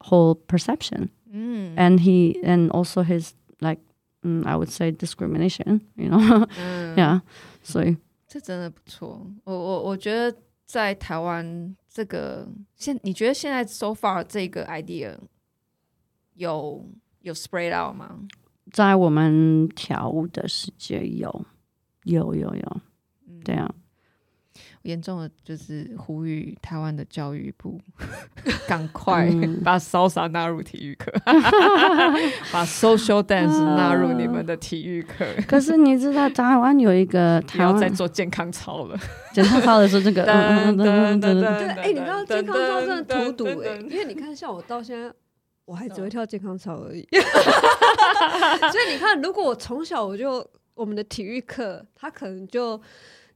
[0.00, 3.80] whole perception，嗯，and he and also his like，
[4.22, 7.20] 嗯，I would say discrimination，you know，嗯，yeah，
[7.62, 7.96] 所以
[8.28, 9.26] 这真的不错。
[9.44, 11.76] 我我我觉得在台湾。
[11.92, 15.10] 这个现你觉得现在 so far 这个 idea
[16.35, 16.85] 有
[17.21, 18.19] 有 spread out 吗？
[18.71, 21.45] 在我们跳舞的世界有
[22.03, 22.77] 有有有，
[23.27, 23.69] 嗯、对啊，
[24.81, 27.79] 严重的就是呼吁台湾的教育部
[28.67, 29.29] 赶快
[29.63, 31.11] 把 salsa 纳入体育课，
[32.51, 35.25] 把 social dance 纳入你们的体育课。
[35.47, 38.99] 可是你知道台湾有一个台湾，不要再做健康操了。
[39.33, 40.23] 健康操的时候，这个，
[40.75, 45.11] 对，哎，你知道健康操真的荼毒哎，因为你看，像我到现在，
[45.65, 47.07] 我还只会跳健康操而已。
[48.71, 52.79] 所以你看，如果我从小我就我们的体育课，他可能就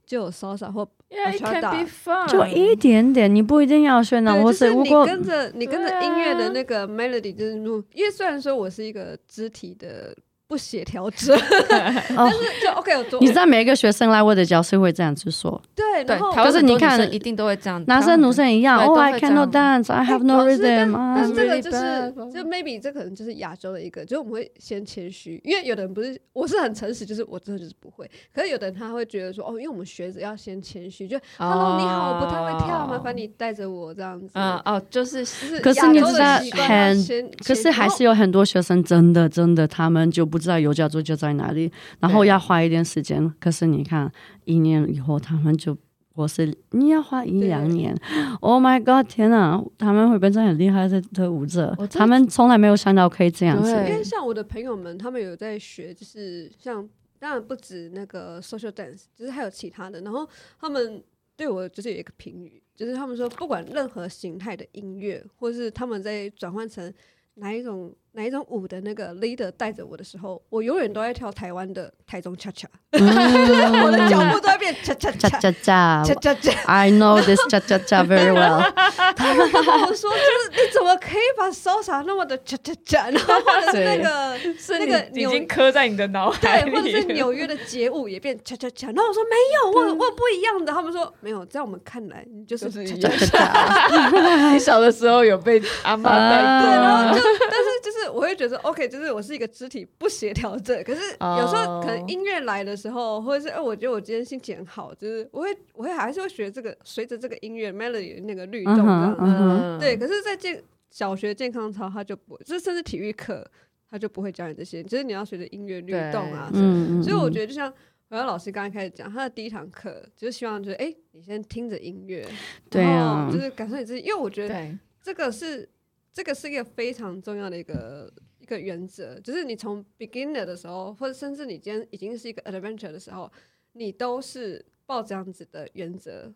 [0.06, 4.34] 就有 salsa 或 bachata，就一点点，你不一定要学那。
[4.34, 7.52] 我是如果你跟着你跟着音乐的那个 melody，就是
[7.94, 10.16] 因为虽然说我是一个肢体的。
[10.50, 11.32] 不协调者，
[11.70, 12.90] 但是就 OK。
[13.20, 18.84] 你知道每一个学生来我的教室会这样子说，对，对，就是你看一定都会这样，男生女生一样。
[18.84, 20.92] Oh, I cannot dance, I have no rhythm。
[20.92, 28.10] 但这个就是，就 maybe 这可能就是亚洲的一个，就是我们会先谦虚，因为有的人不是，我是很诚实，就是我真的就是不会。
[28.34, 34.30] 可是有的人他会觉得说，哦，因为我们学着要先谦虚，就 Hello 你好，我不太会跳，麻烦你带着我这样子。
[34.32, 37.06] 嗯哦，就是是，可是你知道很，
[37.46, 40.39] 可是还是有很多学生真的真的他们就不。
[40.40, 43.30] 不知道有教做就在哪里，然后要花一点时间。
[43.38, 44.10] 可是你看，
[44.46, 45.76] 一年以后他们就
[46.14, 47.94] 我是你要花一两年。
[48.40, 49.06] Oh my god！
[49.06, 51.76] 天哪，他们会变成很厉害的的舞者。
[51.90, 53.70] 他们从来没有想到可以这样子。
[53.70, 60.00] 因为像我的朋友们，他们有在学，就是像当然不止那个 social dance，就是还有其他的。
[60.00, 60.26] 然后
[60.58, 61.04] 他们
[61.36, 66.90] 对我就是有一个评语，就是他们说，不管任何形态的音乐，或是他们在转换成
[67.34, 67.94] 哪一种。
[68.12, 76.52] 哪一种舞的那个 leader 带着我的时候，我永远都在跳台湾的台中恰恰， 我的脚步都在变恰恰恰恰恰恰恰。
[76.66, 78.68] I know this 恰恰恰 very well。
[79.14, 88.88] 他们跟我说，就是你怎么可以把 salsa 那么的恰恰恰， 然后或者是那个是那个已经刻在你的脑海或者是纽约的街舞也变恰恰恰。
[88.88, 90.72] 然后我说没有，我我不一样的。
[90.72, 94.52] 他们说没有，在我们看来你就是恰恰恰。
[94.52, 97.69] 你小的时候有被阿妈带过，然后就但是。
[98.12, 100.82] 我会觉得 OK，就是我是一个肢体不协调者。
[100.82, 109.22] 可是有时候可能音乐来的时候，或者是哎，我觉得我今天心情很好，就是我会我会还是会学这个，随着这个音乐 melody 的那个律动这样子。
[109.22, 109.78] Uh-huh, uh-huh.
[109.78, 113.48] 对，可是，在健小学健康操，他就不，就是甚至体育课，
[113.88, 114.82] 他就不会教你这些。
[114.82, 116.50] 就是你要随着音乐律动啊。
[116.52, 117.72] 嗯，所以我觉得，就像
[118.08, 122.26] 我要老师刚刚开始讲，他的第一堂课就是希望，就是哎，你先听着音乐，
[122.68, 125.68] 对啊，就是感受你自己，因为我觉得这个是。
[126.12, 133.30] 这个是一个非常重要的一个一个原则，就是你从 beginner 的时候，或者甚至你今天已经是一个 adventure 的时候，
[133.72, 136.32] 你都是抱这样子的原则，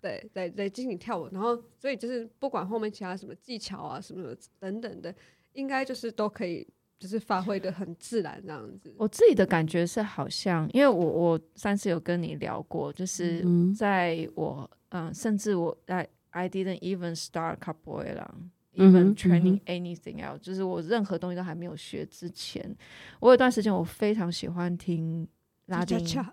[0.00, 5.12] 对，在在进行跳舞，然后所以就是不管后面其他什么技巧啊什么什么等等的，
[5.54, 6.66] 应该就是都可以，
[6.98, 8.94] 就是发挥的很自然这样子。
[8.96, 13.44] 我自己的感觉是好像，因为我我上次有跟你聊过，就是
[13.76, 18.28] 在我嗯、呃，甚至我在 I didn't even start capoeira
[18.76, 22.74] Even training anything else，就是我任何东西都还没有学之前，
[23.18, 25.26] 我有段时间我非常喜欢听
[25.66, 25.98] 拉丁。
[26.06, 26.32] 恰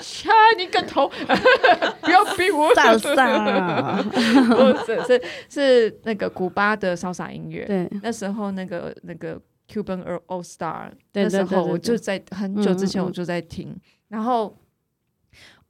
[0.00, 1.08] 恰，你个头！
[2.02, 2.74] 不要逼我。
[2.74, 7.64] salsa 不是，是是那个古巴的 salsa 音乐。
[7.64, 14.58] 对，那时候那个那个 Cuban All Star，那时候我就在很久之前我就在听，然后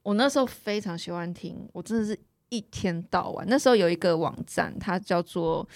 [0.03, 2.19] 我那时候非常喜欢听，我真的是。
[2.53, 5.67] 一天到晚，那时候有一个网站，它叫做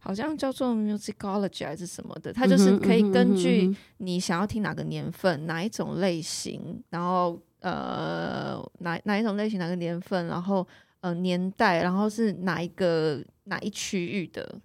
[0.00, 10.64] 好像叫做 Musicology 还是什么的，它就是可以根据你想要听哪个年份、哪一种类型，然后呃哪哪一种类型、哪个年份，然后
[11.00, 14.60] 呃年代，然后是哪一个哪一区域的。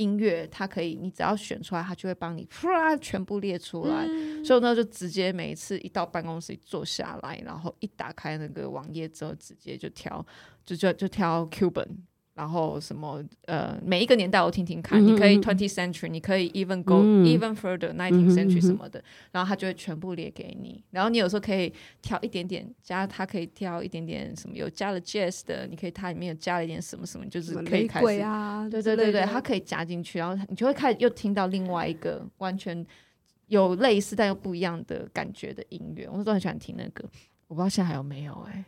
[0.00, 4.06] 音乐，它可以，你只要选出来，它就会帮你 啪全部列出来。
[4.08, 10.24] 嗯、所以呢，就直接每一次一到办公室一坐下来，然后一打开那个网页之后，直接就挑，
[10.64, 11.86] 就就就挑 Cuban。
[12.40, 20.82] 然后什么呃，每一个年代我听听看，嗯、你可以 twentieth century，你可以 even go、嗯、even further nineteenth century 什么的，嗯、然后他就会全部列给你。
[20.90, 32.86] 然后你有时候可以挑一点点加，它可以挑一点点什么有加了 jazz 的，你可以它里面有加了一点什么什么，就是可以开始啊，对对对对，它可以加进去，然后你就会开始又听到另外一个完全
[33.48, 36.08] 有类似但又不一样的感觉的音乐。
[36.10, 37.04] 我都很喜欢听那个，
[37.48, 38.64] 我不知道现在还有没有哎、欸。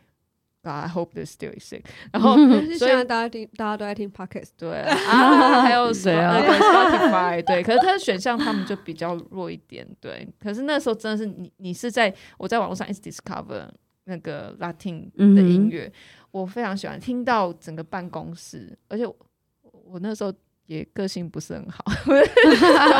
[0.63, 1.81] I hope this still exist。
[2.13, 7.61] 然后，所以现在大家听，大家都在听 Podcast，对啊，还有谁啊 Spotify，对。
[7.61, 10.27] 可是它的选项他们就比较弱一点，对。
[10.39, 13.67] 可是那时候真的是你，你是在我在网络上一直 discover
[14.05, 15.91] 那个 Latin 的音乐，
[16.31, 19.15] 我非常喜欢听到整个办公室，而且我，
[19.63, 20.33] 我那时候
[20.67, 21.83] 也个性不是很好，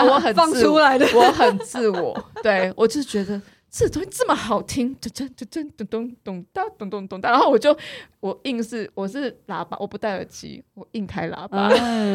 [0.06, 3.42] 我很放出来的，我很自我，对我就是觉得。
[3.76, 7.76] 这东西这么好听，噔噔噔噔噔噔咚哒咚咚咚哒，然后我就
[8.20, 11.72] 我硬是我是喇叭，我不戴耳机，我硬开喇叭，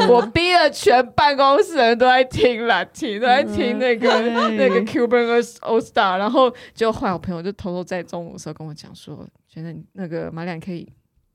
[0.07, 10.89] 我逼了全办公室人都在听啦，听都在听那个那个 Cuban All Star，然后就后来我朋友就偷偷在中午的时候跟我讲说，觉得那个玛丽亚可以。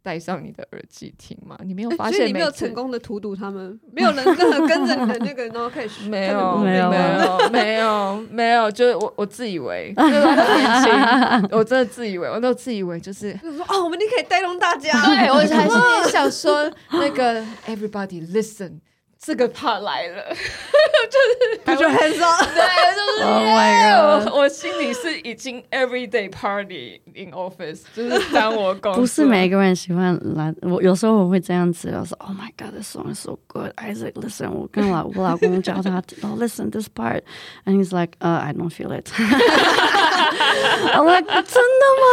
[0.04, 1.58] 戴上你的耳机听嘛？
[1.64, 2.18] 你没有发现？
[2.18, 14.92] 所以你没有成功的荼毒他们，没有人跟着跟着你的那个 no cash，没有没有没有没有没有，就是我我自以为，就是我年轻，我真的自以为，我都自以为就是说哦，我们你可以带动大家。
[15.06, 15.46] 对，我还
[16.06, 18.80] 是想说那个 everybody listen。
[19.23, 22.63] 这个 part 来了，就是就觉得 很爽，对，
[22.95, 24.33] 就是 Oh my god！
[24.33, 37.77] 我心里是已经 everyday party in office，就是当我工作不是每个人喜欢来，我有时候我会这样子，我说 Oh my god，this song is so good，Isaac listen，我跟老我老公教他，Oh listen this part，and
[37.77, 39.09] he's like，uh，I don't feel it。
[40.95, 42.07] I'm like 真的吗？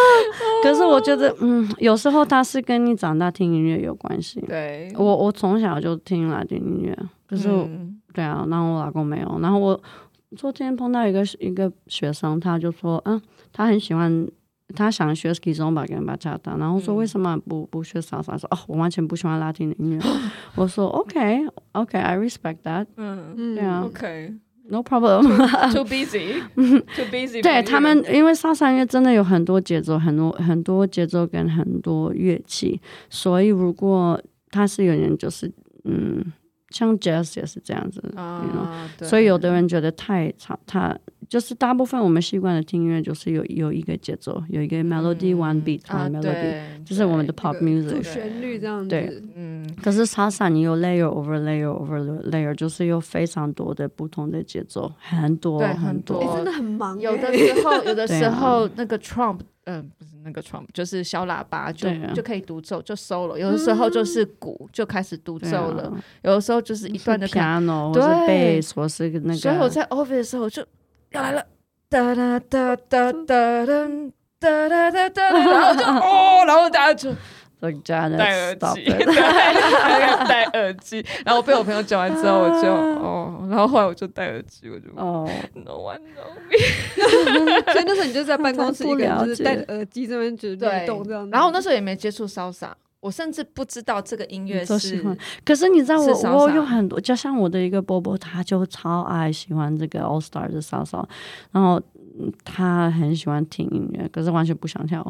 [0.63, 4.41] 可是我觉得，嗯，有时候他是跟你长大听音乐有关系。
[4.47, 6.97] 对，我我从小就听拉丁音乐，
[7.30, 9.38] 可是、嗯、对啊，然后我老公没有。
[9.40, 9.80] 然后我
[10.36, 13.20] 昨天碰到一个一个学生，他就说，嗯，
[13.52, 14.26] 他很喜欢，
[14.74, 18.36] 他想学 Kizomba 跟巴恰达，然后说为什么不不学萨萨？
[18.36, 20.00] 说哦，我完全不喜欢拉丁的音乐。
[20.56, 22.86] 我说 OK OK，I respect that。
[22.98, 24.34] 嗯嗯，对啊，OK。
[24.70, 25.22] No problem.
[25.72, 26.40] Too busy.
[26.54, 27.42] Too busy.
[27.42, 35.50] 对他们，因为萨萨音乐真的有很多节奏，很多很多节奏跟很多乐器，所以如果他是有人就是
[35.82, 36.24] 嗯，
[36.70, 39.08] 像 Jazz 也是这样子啊，you know?
[39.08, 40.96] 所以有的人觉得太长，他
[41.28, 48.88] 就是大部分我们习惯的听音乐就是有有一个节奏，有一个 melody one beat one melody，就是我们的 pop music 主旋律这样子。
[48.88, 49.60] 对，嗯。
[49.82, 56.98] 可是萨萨你有 layer over layer over layer，就是有非常多的不同的节奏，很多很多，真的很忙。
[56.98, 65.92] 有的时候，有的 时候那个 trump，嗯，不是那个 trump，就是小喇叭就就可以独奏就 solo，有的时候就是鼓就开始独奏了，
[66.22, 69.34] 有的时候就是一段的 piano 或者 bass 或是那个。
[69.34, 70.64] 所以我在 office 的时候就。
[71.12, 71.44] 要来了，
[71.88, 73.66] 哒哒哒哒哒哒
[74.38, 77.12] 哒哒哒哒，然后就哦，然后大家就
[77.60, 78.84] 戴耳机，
[80.28, 92.70] 戴耳机， 然后被我朋友讲完之后，我就哦，然后后来我就戴耳机，我就哦， no one know me，所以那时候你就在办公室一个人就是戴着耳机这边就律动这样，然后那时候也没接触 salsa。
[93.00, 101.02] 我甚至不知道这个音乐是喜欢，可是你知道我我有很多，就像我的一个波波，他就超爱喜欢这个 All Star 的 salsa，
[101.50, 101.80] 然后
[102.44, 105.04] 他很喜欢听音乐，可是完全不想跳。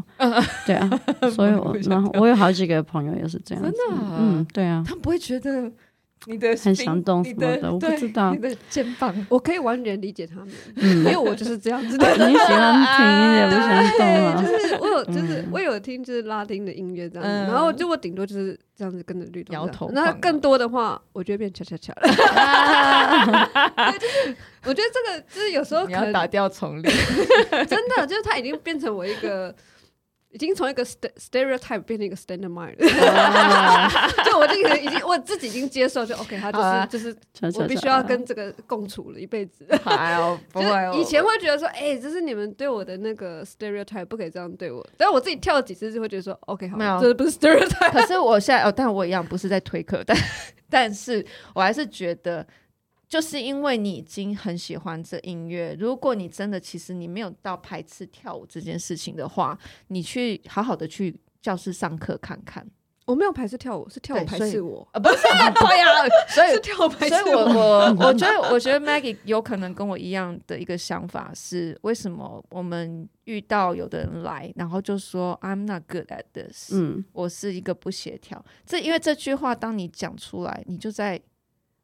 [0.66, 0.88] 对啊，
[1.34, 5.70] 所以我然后我有好几个朋友也是这样子，真的，嗯，对啊，他不会觉得。
[6.26, 8.34] 你的很想动什么的，我不知道。
[8.34, 12.06] 你的肩膀，我可以完全理解他们，因为我就是这样子的。
[12.12, 14.42] 你喜欢听音乐，不想动啊？
[14.42, 17.50] 就是我有，就是我有听，就是拉丁的音乐这样子。
[17.50, 19.90] 然后就我顶多就是这样子跟着律动，摇头。
[19.92, 22.02] 那更多的话，我觉得变恰恰恰了。
[23.90, 26.94] 对，就是我觉得这个就是有时候可能打掉重练。
[27.66, 29.54] 真的，就是它已经变成我一个。
[30.32, 32.76] 已经从一个 stereotype 变成一个 standard mind，
[34.24, 36.52] 就我这个已经我自己已经接受，就 OK，他
[36.86, 39.66] 就是就是我必须要跟这个共处了一辈子。
[39.82, 40.94] 还哦， 不会哦。
[40.96, 44.86] 以前会觉得说，哎，这是你们对我的那个 stereotype，不可以这样对我。
[44.96, 47.90] 但是我自己跳了几次就会觉得说，OK，好，没有，这不是 stereotype。
[47.90, 50.16] 可是我现在哦，但我一样不是在推课，但
[50.68, 52.46] 但是我还是觉得。
[53.11, 59.58] 就是因为你已经很喜欢这音乐，如果你真的其实你没有到排斥跳舞这件事情的话，
[59.88, 62.64] 你去好好的去教室上课看看。
[63.06, 65.86] 我没有排斥跳舞，是跳舞排斥我啊，不是对呀，
[66.30, 67.22] 所以是跳舞排斥我。
[67.22, 78.44] 所以我我 我觉得，我觉得 Maggie 有可能跟我一样的一个想法是，为什么我们遇到有的人来，然后就说 I'm not good at this，嗯，我是一个不协调。
[78.64, 81.20] 这因为这句话，当你讲出来，你就在。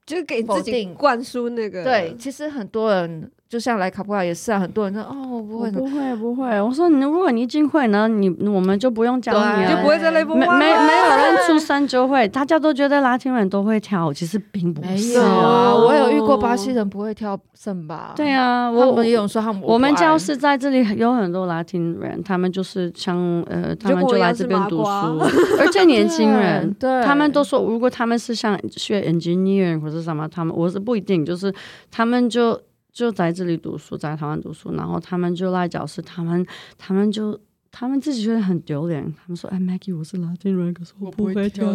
[0.06, 6.60] 就是给自己灌输那个对，其实很多人就像来卡布拉也是啊，很多人说哦，我不会，不会，不会。
[6.60, 10.38] 我说你如果你已经会呢，你我们就不用教你了，就不会在那边。
[10.38, 15.74] 没没没有人出生就会，大家都觉得拉丁人都会跳，其实并不是啊。
[15.74, 19.60] 我有遇过巴西人不会跳圣巴，对啊，我们也有说他们。
[19.62, 23.16] 我们教室在这里有很多拉丁人，他们就是像
[23.48, 24.88] 呃，他们就来这边读书，
[25.58, 29.96] 而且年轻人，对，他们都说如果他们是像学 engineer 或者。
[29.96, 30.28] 是什么？
[30.28, 31.50] 他们我是不一定，就是
[31.90, 32.60] 他们就
[32.96, 36.46] 就在这里读书，在台湾读书，然后他们就来教室，他们
[36.78, 37.38] 他们就。
[37.78, 41.66] 他们自己觉得很丢脸，他们说：“哎，Maggie，我是拉丁人，可是我不会跳。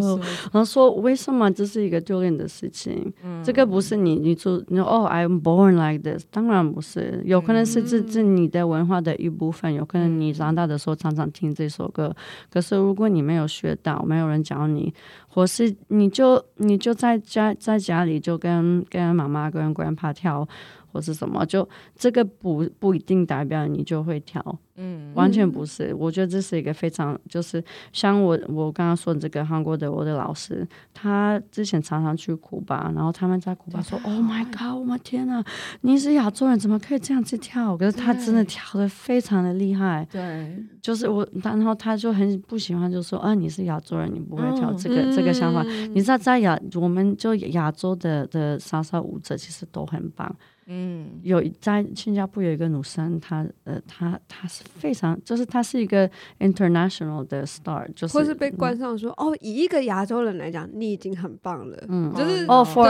[0.50, 3.12] 然后说：“为什么这是一个丢脸的事情？
[3.22, 6.26] 嗯、这个不是你，你说你说哦，I'm born like this。
[6.28, 12.12] 当然不是，有可能是这这你的文化的一部分，有可能你长大的时候常常听这首歌。
[12.50, 14.92] 可是如果你没有学到，没有人教你，
[15.28, 20.48] 或是你就你就在家在家里就跟跟妈妈跟 grandpa 跳，
[20.92, 24.42] 或是什么，就这个不不一定代表你就会跳。”
[24.76, 25.94] 嗯，完全不是。
[25.94, 27.62] 我觉得这是一个非常，就是
[27.92, 35.44] 像我我刚刚说的这个韩国的我的老师，他之前常常去古巴，然后他们在古巴说：“Oh my god，我的天呐，
[35.82, 40.08] 你是亚洲人，怎么可以这样子跳？”可是他真的跳的非常的厉害。
[40.10, 45.62] 对，就是我，然后他就很不喜欢，就说：“啊，你是亚洲人，你不会跳这个、嗯、这个想法。
[45.66, 50.34] 嗯”你知道，在亚我们就亚洲的的莎莎舞者其实都很棒。
[50.66, 56.08] 嗯，有在新加坡有一个女生，她呃，她她是非常，就是她是一个
[56.38, 62.86] international 的 star，就是或是被冠上说、嗯、哦，以一个亚洲人来讲，你已经很棒了，嗯，就是哦，for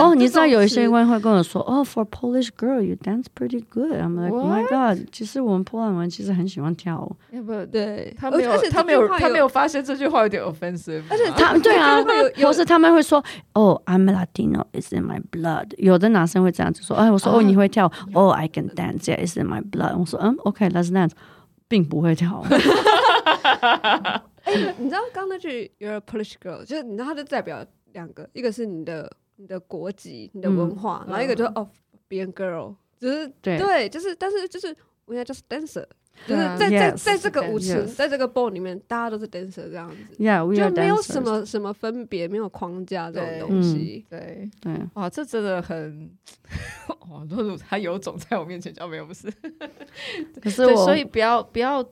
[0.00, 12.02] 哦，你知道有一些人会跟我说，哦，for Polish girl you dance pretty good，I'm like oh my god，其实我们波兰人其实很喜欢跳舞，不对，他没有，他没有，他没有发现这句话有点 offensive，而且他对啊，
[12.42, 13.22] 或是他们会说，
[13.52, 16.71] 哦，I'm Latino，it's in my blood，有的男生会这样。
[16.72, 19.96] 就说哎，我说哦，你会跳哦，I can dance，yeah，it's in my blood。
[19.98, 21.12] 我说嗯，OK，let's dance，
[21.68, 22.44] 并不会跳。
[24.44, 31.68] 哎，你知道刚刚那句 You're a Polish girl，就是你知道它就代表两个，一个是你的你的国籍、你的文化，然后一个就是哦
[32.08, 35.86] ，being girl，只是对，就是但是就是我应该就是 dancer。
[36.26, 44.04] 就是在在在这个舞池，在这个 ball 里面，大家都是 dancer 这样子，就没有什么什么分别，没有框架这种东西。
[44.08, 46.10] 对对，哇，这真的很
[47.08, 49.28] 哇， 露露他有种在我面前叫没有不是，
[50.40, 51.82] 可是我所以不要不要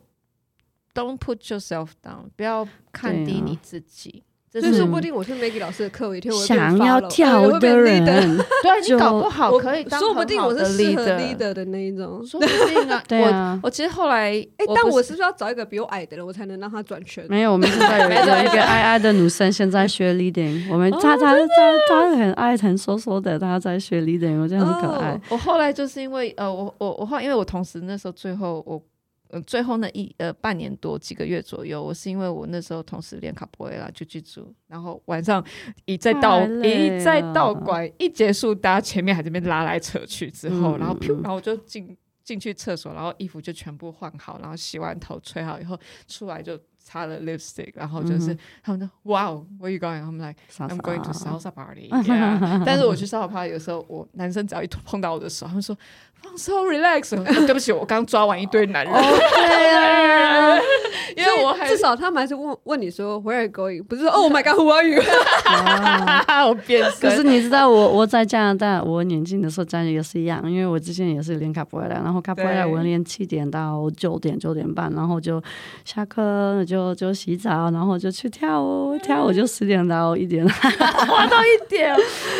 [0.94, 4.22] don't put yourself down，不要看低你自己。
[4.52, 13.00] 所以说不定我去 Maggie 老师的课，有一天我想要跳的人， 对，你搞不好可以当，说不定我是适合 leader 的那一种，说不定啊。
[13.06, 17.24] 对啊，我其实后来，哎，但我是不是要找一个比我矮的人，我才能让他转圈？
[17.28, 20.68] 没有，我们现在有一个 矮矮的女生，现在学 leading。
[20.68, 21.46] 我们她她她
[21.88, 25.20] 她很爱，很瘦瘦的，她在学 leading，我觉得很可爱。
[25.28, 28.82] 我后来就是因为呃，我我我后来因为我同时那时候最后我。
[29.30, 35.44] 呃，最后那一呃半年多几个月左右，我是因为我那时候同时练卡波维拉就去住，然后晚上
[35.84, 46.58] 一再倒一再倒拐一结束，大家前面还这边拉来扯去之后，嗯、然后噗，然后我就进进去厕所，然后衣服就全部换好，然后洗完头吹好以后出来就。
[46.90, 50.00] 擦了 lipstick，然后就是他们说，Wow，where are you going？
[50.00, 51.88] 他们 like I'm going to salsa party。
[52.66, 55.76] 但是我去 salsa party 的时候，我男生只要一碰到我的手，他们说
[56.20, 57.14] 放松，relax。
[57.46, 58.92] 对不起，我刚抓完一堆男人。
[58.92, 60.58] 对啊，
[61.16, 63.84] 因为我至少他们还是问问你说 Where are you going？
[63.84, 65.00] 不是说 Oh my God，Who are you？
[66.48, 67.08] 我变身。
[67.08, 75.40] 可是你知道我我在加拿大，我年轻的时候这样也是一样，因为我之前也是练卡波维拉，然后卡波维拉我练七点到九点九点半，然后就
[75.84, 76.79] 下课就。
[76.94, 80.44] 就洗澡，然后就去跳舞，跳舞就十点到一点，
[81.10, 81.94] 玩到一点。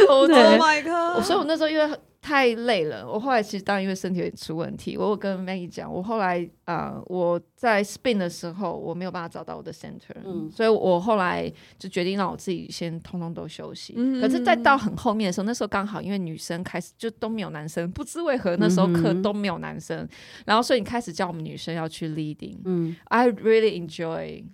[0.08, 1.22] Oh my god！
[1.22, 1.84] 所以，我那时候因为
[2.22, 13.94] 太累了，我后来其实当然因为身体有点出问题，我有跟 Maggie 讲，我后来啊、呃，我在 spin 的时候，我没有办法找到我的 center，、嗯、所以我后来就决定让我自己先通通都休息。
[13.96, 20.08] 嗯、可是再到很后面的时候，那时候刚好因为女生开始就都没有男生，不知为何那时候课都没有男生，嗯、
[20.44, 22.58] 然后所以你开始叫我们女生要去 leading。
[22.66, 24.44] 嗯，I really enjoy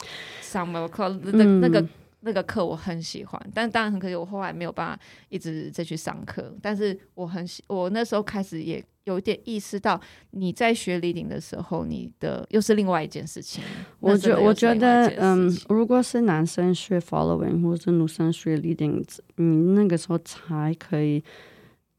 [0.41, 1.85] summer club 那那个。
[2.27, 6.53] 那个课我很喜欢，但当然很可惜，我后来没有办法一直再去上课。
[6.61, 9.99] 但是我很喜，我那时候开始也有点意识到，
[10.33, 13.63] 你在学 leading 的时候，你的又是另外一件事情。
[14.01, 19.03] 我觉我觉得，嗯，如果是男生学 following，或者是女生学 leading，
[19.37, 21.23] 你那个时候才可以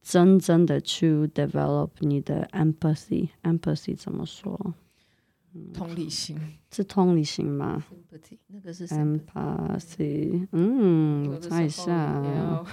[0.02, 3.30] 真正的去 develop 你的 empathy。
[3.44, 4.76] empathy 怎么说？
[5.74, 6.40] 同理心
[6.72, 7.84] 是同理心吗？
[8.48, 10.48] 那个是 empathy。
[10.52, 12.64] 嗯，我猜一下。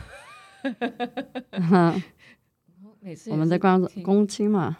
[3.30, 4.78] 我们在关公亲嘛？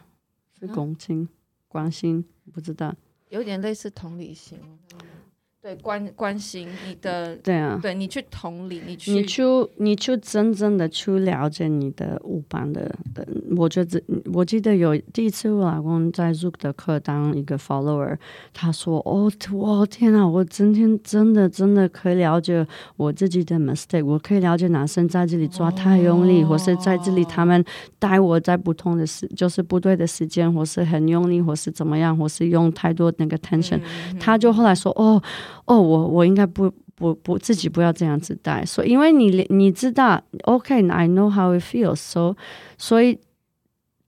[0.59, 1.29] 是公亲、
[1.69, 2.25] 关心？
[2.53, 2.95] 不知道。
[3.29, 4.59] 有点类似同理心。
[5.65, 9.43] 对，关关心你的，对啊，对你去同理，你去，你去，
[9.79, 13.27] 你去真正的去了解你的舞伴的，的。
[13.57, 13.99] 我觉得，
[14.35, 18.15] 我记得有第一次我老公在 Zook 的课当一个 follower，
[18.53, 22.67] 他说：“哦，我天啊，我今天真的真的可以了解
[22.99, 27.65] 我自己的 mistake，我可以了解男生在这里抓太用力，哦、或是在这里他们
[27.99, 33.81] 带我在不同的时，就是不对的时间，或是很用力，或是怎么样，或是用太多那个 tension。
[34.13, 35.23] 嗯”他就后来说：“哦。”
[35.67, 42.37] 哦，我我应该不不不自己不要这样子带，所以因为你你知道，OK，I know how it feels，so
[42.79, 43.19] 所以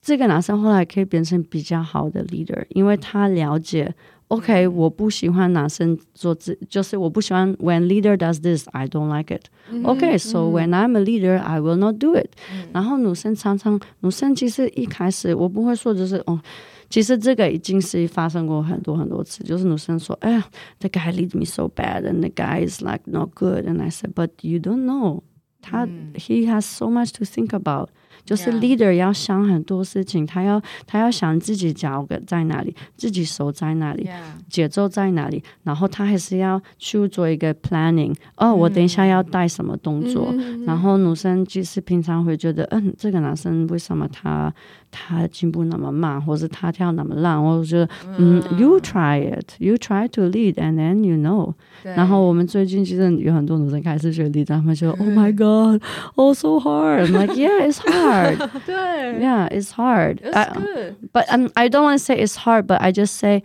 [0.01, 3.93] 这个男生后来可以变成比较好的 leader，因为他了解
[4.29, 9.47] ，OK，我不喜欢男生做这，就是我不喜欢 when leader does this，I don't like it。
[9.85, 12.29] OK，so when I'm a leader，I will not do it。
[12.73, 16.41] 然后女生常常，女生其实一开始我不会说就是哦。
[16.89, 20.45] 其实这个已经是发生过很多很多次，就是女生说：“哎呀
[20.79, 24.13] ，the guy leads me so bad and the guy is like not good。” And I said,
[24.15, 25.23] “But you don't know，
[25.61, 27.89] 他、嗯、he has so much to think about。”
[28.25, 34.09] 就是 leader 要想很多事情，他要他要想自己脚在哪里，自己手在哪里，
[34.49, 38.13] 节奏在哪里，然后他还是要去做一个 planning。
[38.37, 40.35] 哦，我等一下要带什么动作，
[40.67, 44.53] 然后女生其实平常会觉得，嗯，这个男生为什么他
[44.92, 47.42] 他进步那么慢，或者他跳那么烂？
[47.42, 51.54] 我觉得，嗯，you try it，you try to lead，and then you know。
[51.84, 58.38] 然后我们最近其实有很多女生开始学 lead，他们说，Oh my God，oh so hard。I'm like yeah，it's hard。
[58.66, 60.20] 对，Yeah, it's hard.
[60.22, 60.96] It's good.
[60.96, 63.44] I, but um, I don't want to say it's hard, but I just say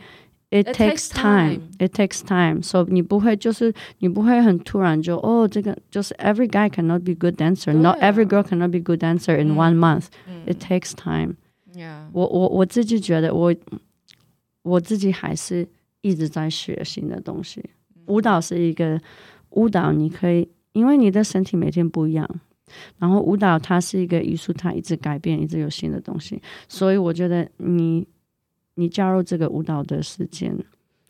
[0.51, 1.23] it, it takes time.
[1.23, 1.61] time.
[1.79, 2.63] It takes time.
[2.63, 7.73] So 你不会就是你不会很突然就哦，这个就是 every guy cannot be good dancer.
[7.73, 10.07] Not every girl cannot be good dancer in one month.
[10.47, 11.37] It takes time.
[11.75, 12.09] Yeah.
[12.13, 13.55] 我我我自己觉得我
[14.63, 15.67] 我自己还是
[16.01, 17.63] 一直在学新的东西。
[18.07, 19.01] 舞蹈是一个
[19.51, 22.29] 舞蹈，你可以因为你的身体每天不一样。
[22.99, 26.41] 然后舞蹈它是一个艺术，它一直改变，一直有新的东西。
[26.69, 28.07] 所以我觉得你
[28.76, 30.58] 你加入这个舞蹈的时间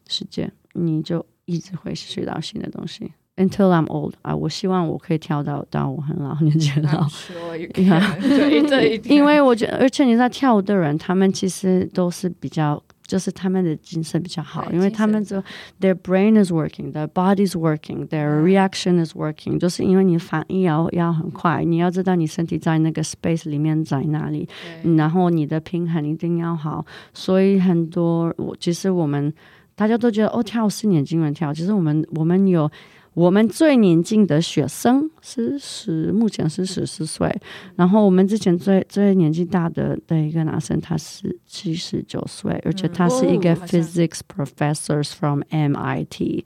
[0.07, 3.11] 时间，你就一直会学到新的东西。
[3.37, 7.07] Until I'm old 啊，我希望我可以跳到到我很老年纪老。
[7.73, 12.81] 对，因为我觉得，而且你在跳舞的人，他们其实都是比较。
[13.11, 15.35] 就是他们的精神比较好，因为他们就
[15.81, 24.47] their brain is working，their body is working，their reaction is working，就是因为你反应要要很快，你要知道你身体在那个 space 里面在哪里，
[24.95, 26.85] 然后你的平衡一定要好。
[27.13, 29.33] 所以很多我其实我们
[29.75, 32.71] 大家都觉得哦，跳是年轻人跳，其实我们我们有。
[33.13, 37.29] 我们最年轻的学生是十，目前是十四岁。
[37.75, 46.45] 然后我们之前最最年纪大的的一个男生，他是七十九岁，而且他是一个 physics professors from MIT。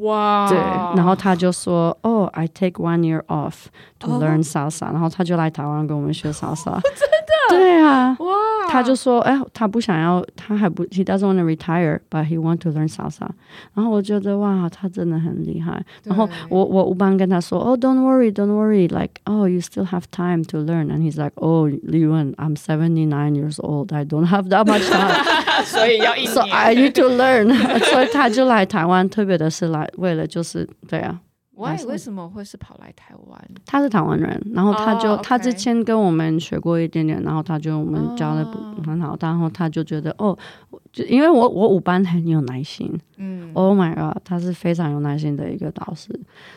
[0.00, 0.46] 哇！
[0.48, 0.58] 对，
[0.96, 3.66] 然后他就说：“哦，I take one year off
[4.00, 6.64] to learn salsa。”然后他就来台湾跟我们学 salsa。
[6.64, 7.48] 真的？
[7.48, 8.14] 对啊。
[8.20, 8.34] 哇！
[8.68, 13.26] 他就说：“哎，他不想要，他还不，he doesn't want to retire, but he want to learn salsa。”
[13.72, 15.82] 然后我觉得哇，他真的很厉害。
[16.04, 21.66] 然后我我舞伴跟他说：“哦，don't worry, don't worry, like oh, you still have time to learn。” And he's like, "Oh,
[21.70, 23.94] Liwen, I'm seventy nine years old.
[23.94, 26.32] I don't have that much time." 所以要一年。
[26.34, 27.48] So I need to learn。
[27.86, 31.21] 所以他就来台湾，特别的是 来为了就是对啊。
[31.55, 33.49] Why 为什么会是跑来台湾？
[33.63, 35.21] 他是台湾人，然后他就、oh.
[35.21, 39.23] 他之前跟我们学过一点点，然后他就我们教的不很好，oh.
[39.23, 40.35] 然后他就觉得哦，
[40.91, 46.11] 就因为我我五班很有耐心，嗯，Oh my god，他是非常有耐心的一个导师。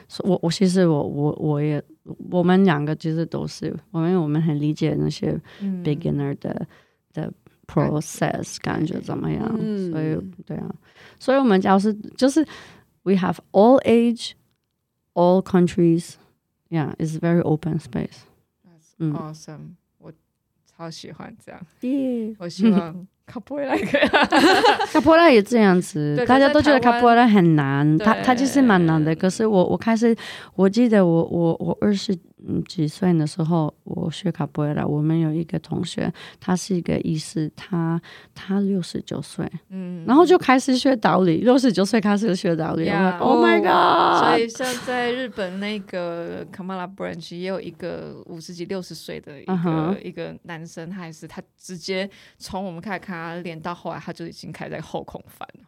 [0.09, 1.83] 所以我我其实我我我也
[2.31, 5.39] 我们两个其实都是，我们我们很理解那些
[5.85, 6.67] beginner 的、
[7.15, 7.33] 嗯、的
[7.67, 10.75] process 感觉怎么样，嗯、所以对啊，
[11.19, 12.43] 所以我们教是就是
[13.06, 16.18] we have all age。All countries,
[16.70, 18.24] yeah, it's very open space.
[18.64, 19.50] That's awesome.
[19.50, 20.14] 嗯、我
[20.66, 21.62] 超喜欢这样。
[21.82, 22.34] Yeah.
[22.40, 24.08] 我希望卡波拉可以。
[24.88, 29.14] 卡波拉也这样子，大家都觉得卡波拉很难，他他其实蛮难的。
[29.14, 30.16] 可是我我开始，
[30.56, 32.18] 我记得我我我二十。
[32.49, 38.01] 嗯，几岁的时候我学卡布埃拉，我们有一个同学，他是一个医师，他
[38.35, 44.25] 他六十九岁，嗯，然后就开始学倒立，六十九岁开始学倒立，Yeah，Oh my God！
[44.25, 50.03] 所以像在日本那个 Kamala Branch 也有一个五十几、六十岁的一个、uh huh.
[50.03, 55.65] 一个男生，他也是他直接从我们开始看他练到后来，他就已经开在后空翻了。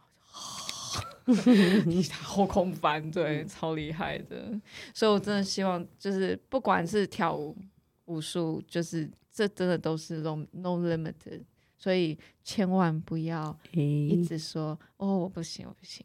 [2.22, 4.60] 后空翻，对，超厉害的。
[4.92, 7.56] 所以我真的希望，就是不管是跳舞、
[8.06, 11.42] 武术，就是这真的都是 no no limited。
[11.76, 16.04] 所以千万不要一直说、欸、哦，我不行，我不行。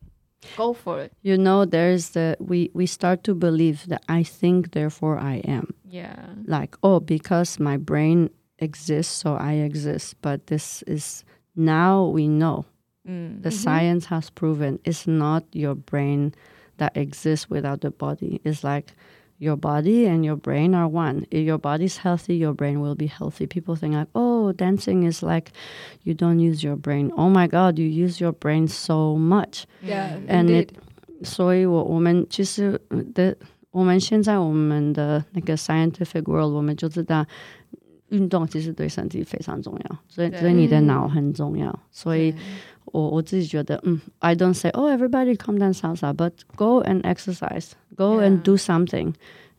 [0.55, 1.11] Go for it.
[1.21, 5.73] You know, there's the we we start to believe that I think, therefore I am.
[5.83, 6.35] Yeah.
[6.45, 10.13] Like oh, because my brain exists, so I exist.
[10.21, 11.23] But this is
[11.55, 12.65] now we know.
[13.07, 13.41] Mm.
[13.41, 16.33] The science has proven it's not your brain
[16.77, 18.41] that exists without the body.
[18.43, 18.93] It's like
[19.37, 21.25] your body and your brain are one.
[21.31, 23.47] If your body's healthy, your brain will be healthy.
[23.47, 25.53] People think like, oh, dancing is like
[26.03, 27.09] you don't use your brain.
[27.15, 29.65] Oh my God, you use your brain so much.
[29.81, 30.71] Yeah, and indeed.
[30.71, 31.25] it.
[31.25, 32.79] 所以我我们其实
[33.13, 33.35] 的
[33.71, 37.25] 我们现在我们的那个 scientific world，我们就知道
[38.09, 42.33] 运动其实对身体非常重要，所以对所以你的脑很重要，所以。
[42.93, 49.13] 我我自己觉得，嗯，I don't say oh everybody come dance salsa，but go and exercise，go and do something。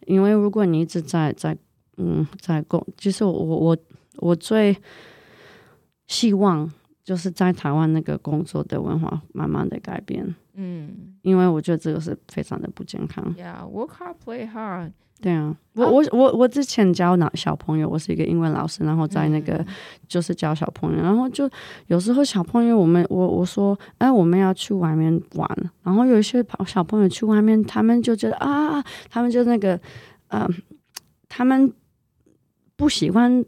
[0.06, 1.56] 因为如果你一直在在
[1.96, 3.76] 嗯在工，其实我我
[4.16, 4.76] 我最
[6.06, 6.70] 希望
[7.04, 10.34] 就是在台湾那个工作的文化慢慢的改变。
[10.54, 13.34] 嗯，因为我觉得这个是非常的不健康。
[13.36, 14.92] Yeah，work hard, play hard。
[15.21, 19.65] 对啊，我我我我之前教那小朋友，我是一个英文老师，然后在那个
[20.07, 21.49] 就是教小朋友，嗯、然后就
[21.87, 25.49] 有时候小朋友，我们我我说，哎，我们要去外面玩，
[25.83, 29.79] 然后有一些小朋友去外面，他们就觉得啊，他们就那个，
[30.27, 30.47] 呃，
[31.27, 31.73] 他们
[32.75, 33.43] 不喜欢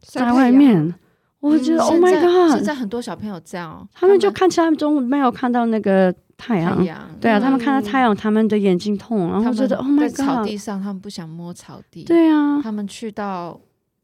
[0.00, 0.94] 在外面。
[1.40, 2.56] 我觉得、嗯、，Oh my God！
[2.56, 6.76] 现在很多小朋友这样，他们就看起来中没有看到那个太阳，
[7.20, 10.16] 对啊、嗯，他们看到太阳，他们的眼睛痛，然后觉得 Oh my God！
[10.16, 13.60] 在草地上，他们不想摸草地，对啊，他们去到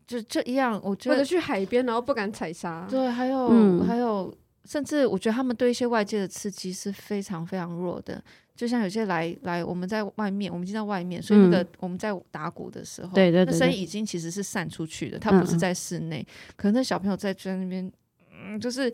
[0.07, 8.23] 就这一样，我觉得或者去海边，然后不敢踩沙，对，还有、嗯、还有，甚至我觉得他们对一些外界的刺激是非常非常弱的。
[8.57, 16.27] 就像有些来来，我们在外面，我们已经在外面，所以那个我们在打鼓的时候，对对对，那声音已经其实是散出去的，它不是在室内。
[16.57, 17.91] 可能那小朋友在在那边，
[18.31, 18.93] 嗯，就是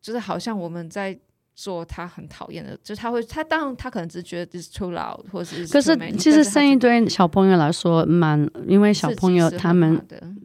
[0.00, 1.18] 就是好像我们在
[1.58, 10.00] 做他很讨厌的，就是他会他当然他可能只是觉得是 too loud 或者是，可是其实声音对小朋友来说蛮，因为小朋友他们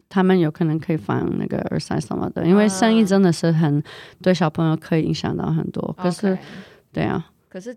[0.08, 3.80] 他们有可能可以放那个耳塞什么的，因为声音真的是很
[4.20, 5.94] 对小朋友可以影响到很多。
[5.96, 6.36] 可是，
[6.92, 7.76] 对啊，可是。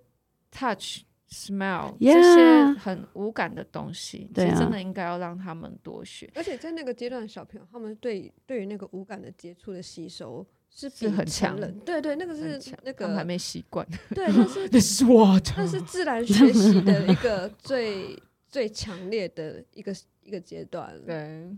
[0.49, 6.27] Touch, smell，、yeah, 这些很无感的东西，其实真的应该要让他们多学。
[6.33, 10.43] 而且在那个阶段的小朋友，他们对对于那个无感的接触的吸收
[10.79, 11.67] 是是很强的。
[11.83, 13.83] 对对，那个是那个还没习惯。
[14.13, 15.43] 对，那是那是 what？
[15.57, 18.15] 那是自然 学习的一个最
[18.47, 20.93] 最强烈的一个一个阶段。
[21.03, 21.49] 对，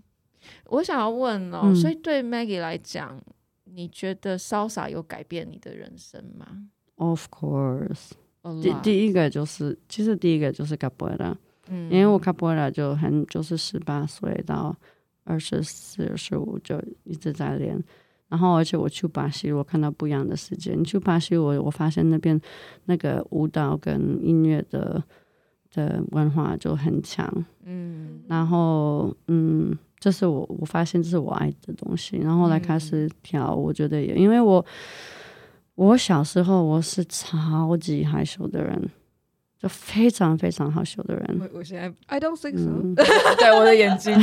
[0.68, 3.22] 我想要问哦，嗯、所以对 Maggie 来讲，
[3.66, 8.12] 你觉得 Salsa 有改变你的人生吗？Of course。
[8.64, 11.36] 第第一个就是，其实第一个就是 Capoeira，
[11.68, 14.74] 嗯，因为我 Capoeira 就很就是十八岁到
[15.26, 17.78] 二十四、二十五就一直在练，
[18.30, 20.74] 然后而且我去巴西，我看到不一样的世界。
[20.74, 22.40] 你去巴西，我我发现那边
[22.86, 25.04] 那个舞蹈跟音乐的
[25.74, 27.28] 的文化就很强，
[27.66, 34.66] 嗯，然后嗯，这是我我发现这是我爱的东西，然后来开始跳，我觉得也因为我。
[35.76, 38.90] 我小时候我是超级害羞的人，
[39.62, 41.38] 就非常非常好羞的人。
[41.42, 44.14] 我我现在 I don't think so，嗯、 对我的眼睛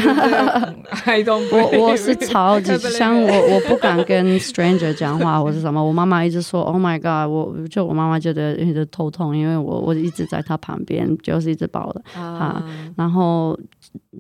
[1.05, 1.47] ，I don't。
[1.53, 5.85] 我我是超级像我，我不敢跟 stranger 讲话或是什么。
[5.85, 12.65] 我妈妈一直说 Oh my God，我就我妈妈觉得一直头痛，因为我我一直在她旁边，就是一直抱着她。
[12.97, 13.59] 然后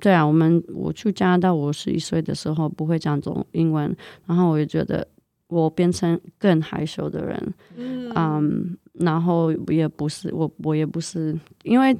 [0.00, 3.96] 对啊，我们我去加拿大，我十一岁的时候不会讲中英文，
[4.26, 5.06] 然后我就觉得。
[5.48, 11.96] 我变成更害羞的人，嗯，um, 然后也不是我，我也不是，因为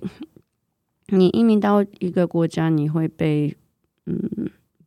[1.09, 3.55] 你移民到一个国家，你会被
[4.07, 4.19] 嗯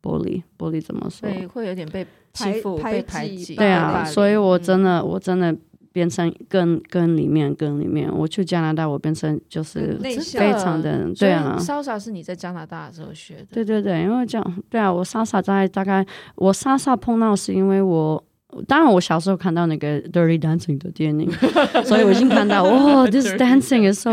[0.02, 1.28] 玻璃，玻璃怎么说？
[1.28, 3.54] 对，会有点被欺负、被排挤。
[3.54, 5.56] 对啊，所以我真的，我真的
[5.92, 8.10] 变成更更里面、更里面。
[8.12, 11.56] 我去加拿大，我变成就是非常的，的对啊。
[11.60, 13.46] Salsa 是你在加拿大的时候学的？
[13.52, 16.04] 对对对，因为这样，对啊，我 Salsa 在大概
[16.36, 18.24] 我 Salsa 碰到是因为我。
[18.66, 21.30] 当然，我小时候看到那个《Dirty Dancing》的电影，
[21.84, 24.10] 所以我已经看到，哇， This dancing is so。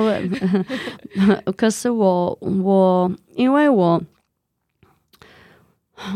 [1.57, 4.01] 可是我我因为我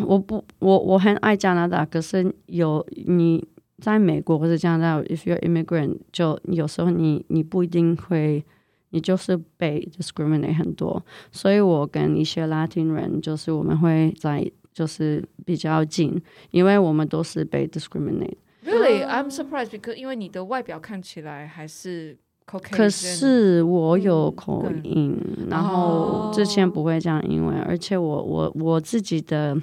[0.05, 3.43] 我不我我很爱加拿大，可是有你
[3.79, 8.43] 在美国或者加拿大，if you're immigrant，就有时候你你不一定会，
[8.91, 11.03] 你就是被 discriminate 很多。
[11.31, 14.51] 所以我跟一些 Latin 人，就是我们会在。
[14.73, 18.35] 就是比较近，因为我们都是被 discriminate。
[18.65, 22.77] Really, I'm surprised because 因为你的外表看起来还是 Caucasian。
[22.77, 29.57] 可是我有口音，嗯、然后之前不会讲英文，而且我我我自己的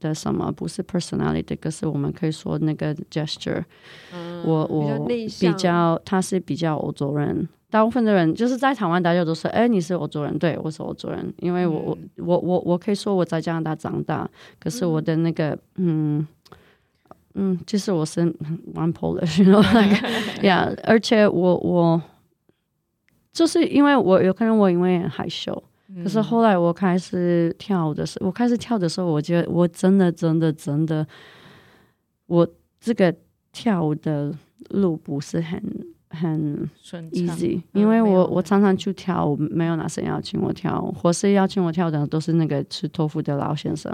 [0.00, 3.64] 的什么不是 personality，可是我们可以说那个 gesture，、
[4.12, 7.48] 嗯、我我比较他是比较欧洲人。
[7.74, 16.24] 大部分的人就是在台湾，大家都说：“哎，你是欧洲人。”对，我是欧洲人，因为我、嗯、我我我我可以说我在加拿大长大，可是我的那个嗯
[17.34, 18.20] 嗯，其实我是
[18.76, 19.96] one Polish，you know, like,
[20.40, 22.00] yeah，而且我我
[23.32, 25.60] 就是因为我有可能我因为很害羞，
[26.04, 31.04] 可是后来我开始跳的时候，我开始跳的时候，我觉得我真的真的真的，
[32.26, 32.48] 我
[32.78, 33.12] 这个
[33.50, 34.32] 跳舞的
[34.70, 35.60] 路不是很。
[36.14, 36.70] 很
[37.12, 43.92] easy，因为我我常常去跳舞，没有男生邀请我跳舞，或是邀请我跳的都是那个吃托福的老先生。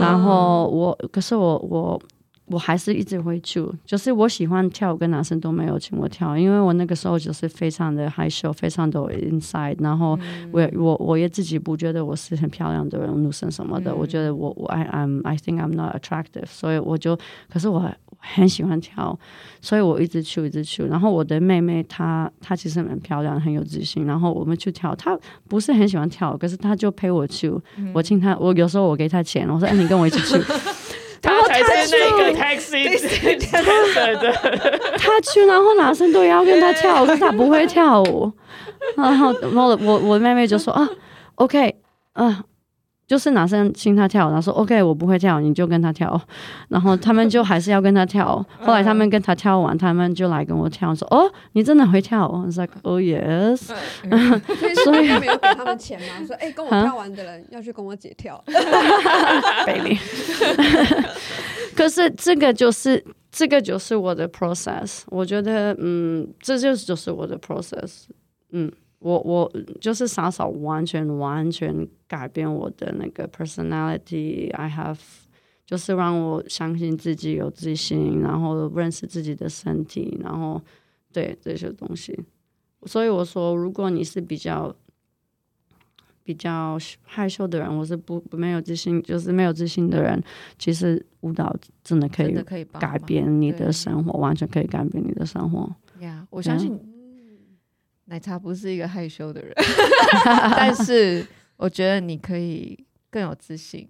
[0.00, 2.00] 然后我，可是我我
[2.48, 10.18] 我还是一直会去，就是我喜欢跳舞，跟男生都没有请我跳，因为我那个时候就是非常的害羞，非常的 inside，然后
[10.52, 17.18] 我、嗯、我我也自己不觉得我是很漂亮的人，女生什么的，嗯、我觉得我我 I I'm I think I'm not attractive，所以我就，
[17.48, 19.18] 可是我很喜欢跳，
[19.60, 25.18] 所以我一直去一直去，然后我的妹妹她她其实很漂亮，很有自信，然后我们去跳，她
[25.48, 30.40] 不是很喜欢跳，可是她就陪我去，嗯、我请她，我有时候我给她钱，我说哎你跟我一起去。
[31.26, 32.84] 然后他去那个 taxi，
[34.96, 38.32] 他去，然后男生都要跟他跳，可是他不会跳舞。
[38.96, 40.88] 然后，然后我我妹妹就说啊
[41.34, 41.76] ，OK，
[42.12, 42.44] 啊。
[43.06, 46.20] 就是男生亲他跳，然后说 OK，我不会跳，你就跟他跳。
[46.68, 48.44] 然后他们就还是要跟他跳。
[48.58, 52.26] 后来他们跟他跳完，他们就来跟我跳，说哦，你真的会跳？
[52.26, 53.70] 我说 Oh yes。
[54.82, 56.26] 所以没有给他们钱吗？
[56.26, 58.42] 说哎，跟我跳完的人要去跟我姐跳。
[59.64, 59.98] Baby。
[61.76, 65.02] 可是这个就是这个就是我的 process。
[65.10, 68.06] 我觉得嗯，这就是就是我的 process。
[68.50, 68.72] 嗯。
[68.98, 74.50] 我我就是傻傻，完全完全改变我的那个 personality。
[74.52, 74.98] I have
[75.66, 80.60] 就是让我相信自己有自信，然后认识自己的身体，然后
[81.12, 82.18] 对这些东西。
[82.86, 84.74] 所以我说，如果你是比较
[86.24, 90.22] 比较害羞的人，我是不没有自信，就是没有自信的人，
[90.58, 92.34] 其实舞蹈真的可以
[92.80, 95.70] 改变你的生活，完全可以改变你的生活。
[96.30, 96.80] 我相信。
[98.06, 99.52] 奶茶不是一个害羞的人，
[100.56, 101.26] 但是
[101.56, 102.78] 我觉得你可以
[103.10, 103.88] 更有自信。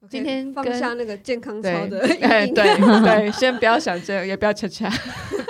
[0.00, 4.88] Okay, 今天放下那个健康操的，对对 对，先不要想这个，也不要恰恰，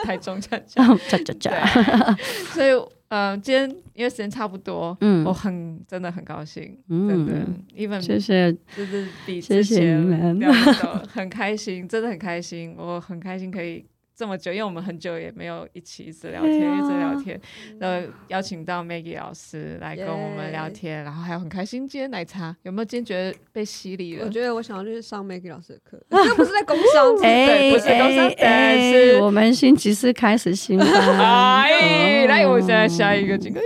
[0.04, 2.16] 太重恰恰恰恰恰。
[2.54, 2.70] 所以，
[3.08, 7.46] 嗯、呃，今天因为时间差不多，嗯，我很真的很高兴，嗯，真的
[7.76, 10.08] ，even 谢谢，就是比之前
[10.40, 13.84] 聊的很开心，真的很开心，我很开心可以。
[14.18, 17.40] 这么久，因为我们很久也没有一起一直聊天，啊、一直聊天。
[17.78, 21.86] 然后邀请到 Maggie 老师来跟我们聊天然后还有很开心。
[21.86, 24.24] 今天奶茶有没有今天觉得被洗礼了？
[24.26, 30.88] 我觉得我想要去上 Maggie 老师的课， 这不是在工商， 哎，对，不是工商，但是我们星期四开始新班。
[31.70, 33.60] 哎，来，我现在下一个这个。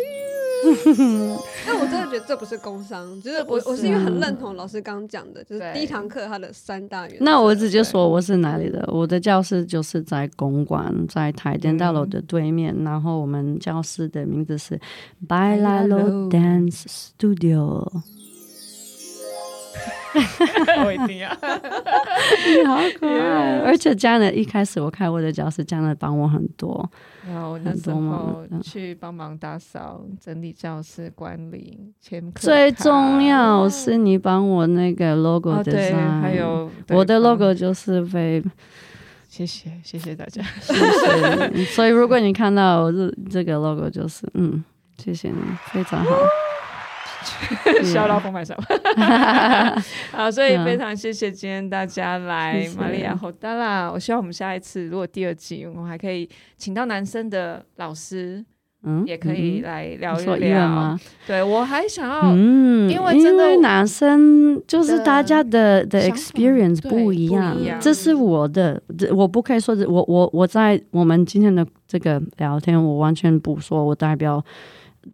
[1.66, 7.24] 但我真的觉得这不是工伤，就是我我是因为很认同老师刚刚讲的，就是第一堂课它的三大原则。
[7.24, 14.78] 那我直接说我是哪里的，我的教室就是在公馆，在台电大楼的对面，嗯、然后我们教室的名字是
[15.28, 17.88] Bailalo Dance Studio。
[20.84, 23.60] 我一定要，你好可爱！
[23.60, 26.88] 而且 Janet 一开始我开我的教室，Janet 帮我很多，
[27.26, 32.40] 然后我那时候去帮忙打扫、整理教室、管理、签课。
[32.40, 35.72] 最重要是你帮我那个 logo 的，
[36.20, 38.42] 还有我的 logo 就是被。
[39.28, 41.64] 谢谢，谢谢大家， 谢谢。
[41.64, 44.62] 所以如果你看到这这个 logo，就是嗯，
[44.98, 45.36] 谢谢你，
[45.72, 46.14] 非常好。
[47.84, 48.56] 小老公买什
[50.12, 53.90] 好，所以非常谢谢今天大家来玛利亚侯达拉。
[53.90, 58.44] 我希望我们下一次如果第二季，我们还可以请到男生的老师，
[58.84, 60.98] 嗯，也可以来聊一聊。
[61.26, 68.82] 对，我还想要，嗯，因为真的男生就是大家的的 experience 不一样，这是我的，
[69.14, 74.44] 我不可以说，我我我在我们今天的这个聊天，我完全不说我代表。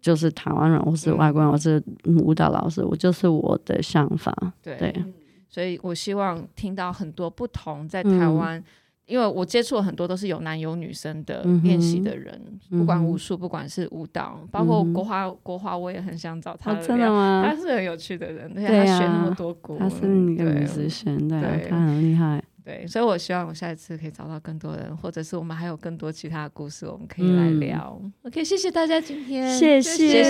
[0.01, 1.82] 就是台湾人，我是外国人，嗯、我是
[2.22, 4.34] 舞蹈老师，我就是我的想法。
[4.62, 5.05] 对，对，
[5.49, 8.64] 所以我希望听到很多不同在台湾，嗯、
[9.07, 16.78] 因为我接触了很多都是有男有女生的练习的人，嗯、不管武术，不管是舞蹈，嗯、包括国华，国华我也很想找他、哦。
[16.86, 17.43] 真的吗？
[17.47, 22.43] 他是很有趣的人，对啊，他学那么多国，他是对，他很厉害。
[22.69, 27.99] 对，所以我希望我下一次可以找到更多人，或者是我们还有更多其他的故事，我们可以来聊。
[28.03, 30.23] 嗯、OK，谢谢大家今天，谢谢，谢谢，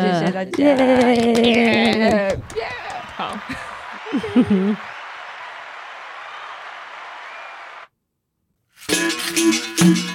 [0.00, 2.76] 谢谢大家，yeah, yeah,
[3.16, 3.36] 好。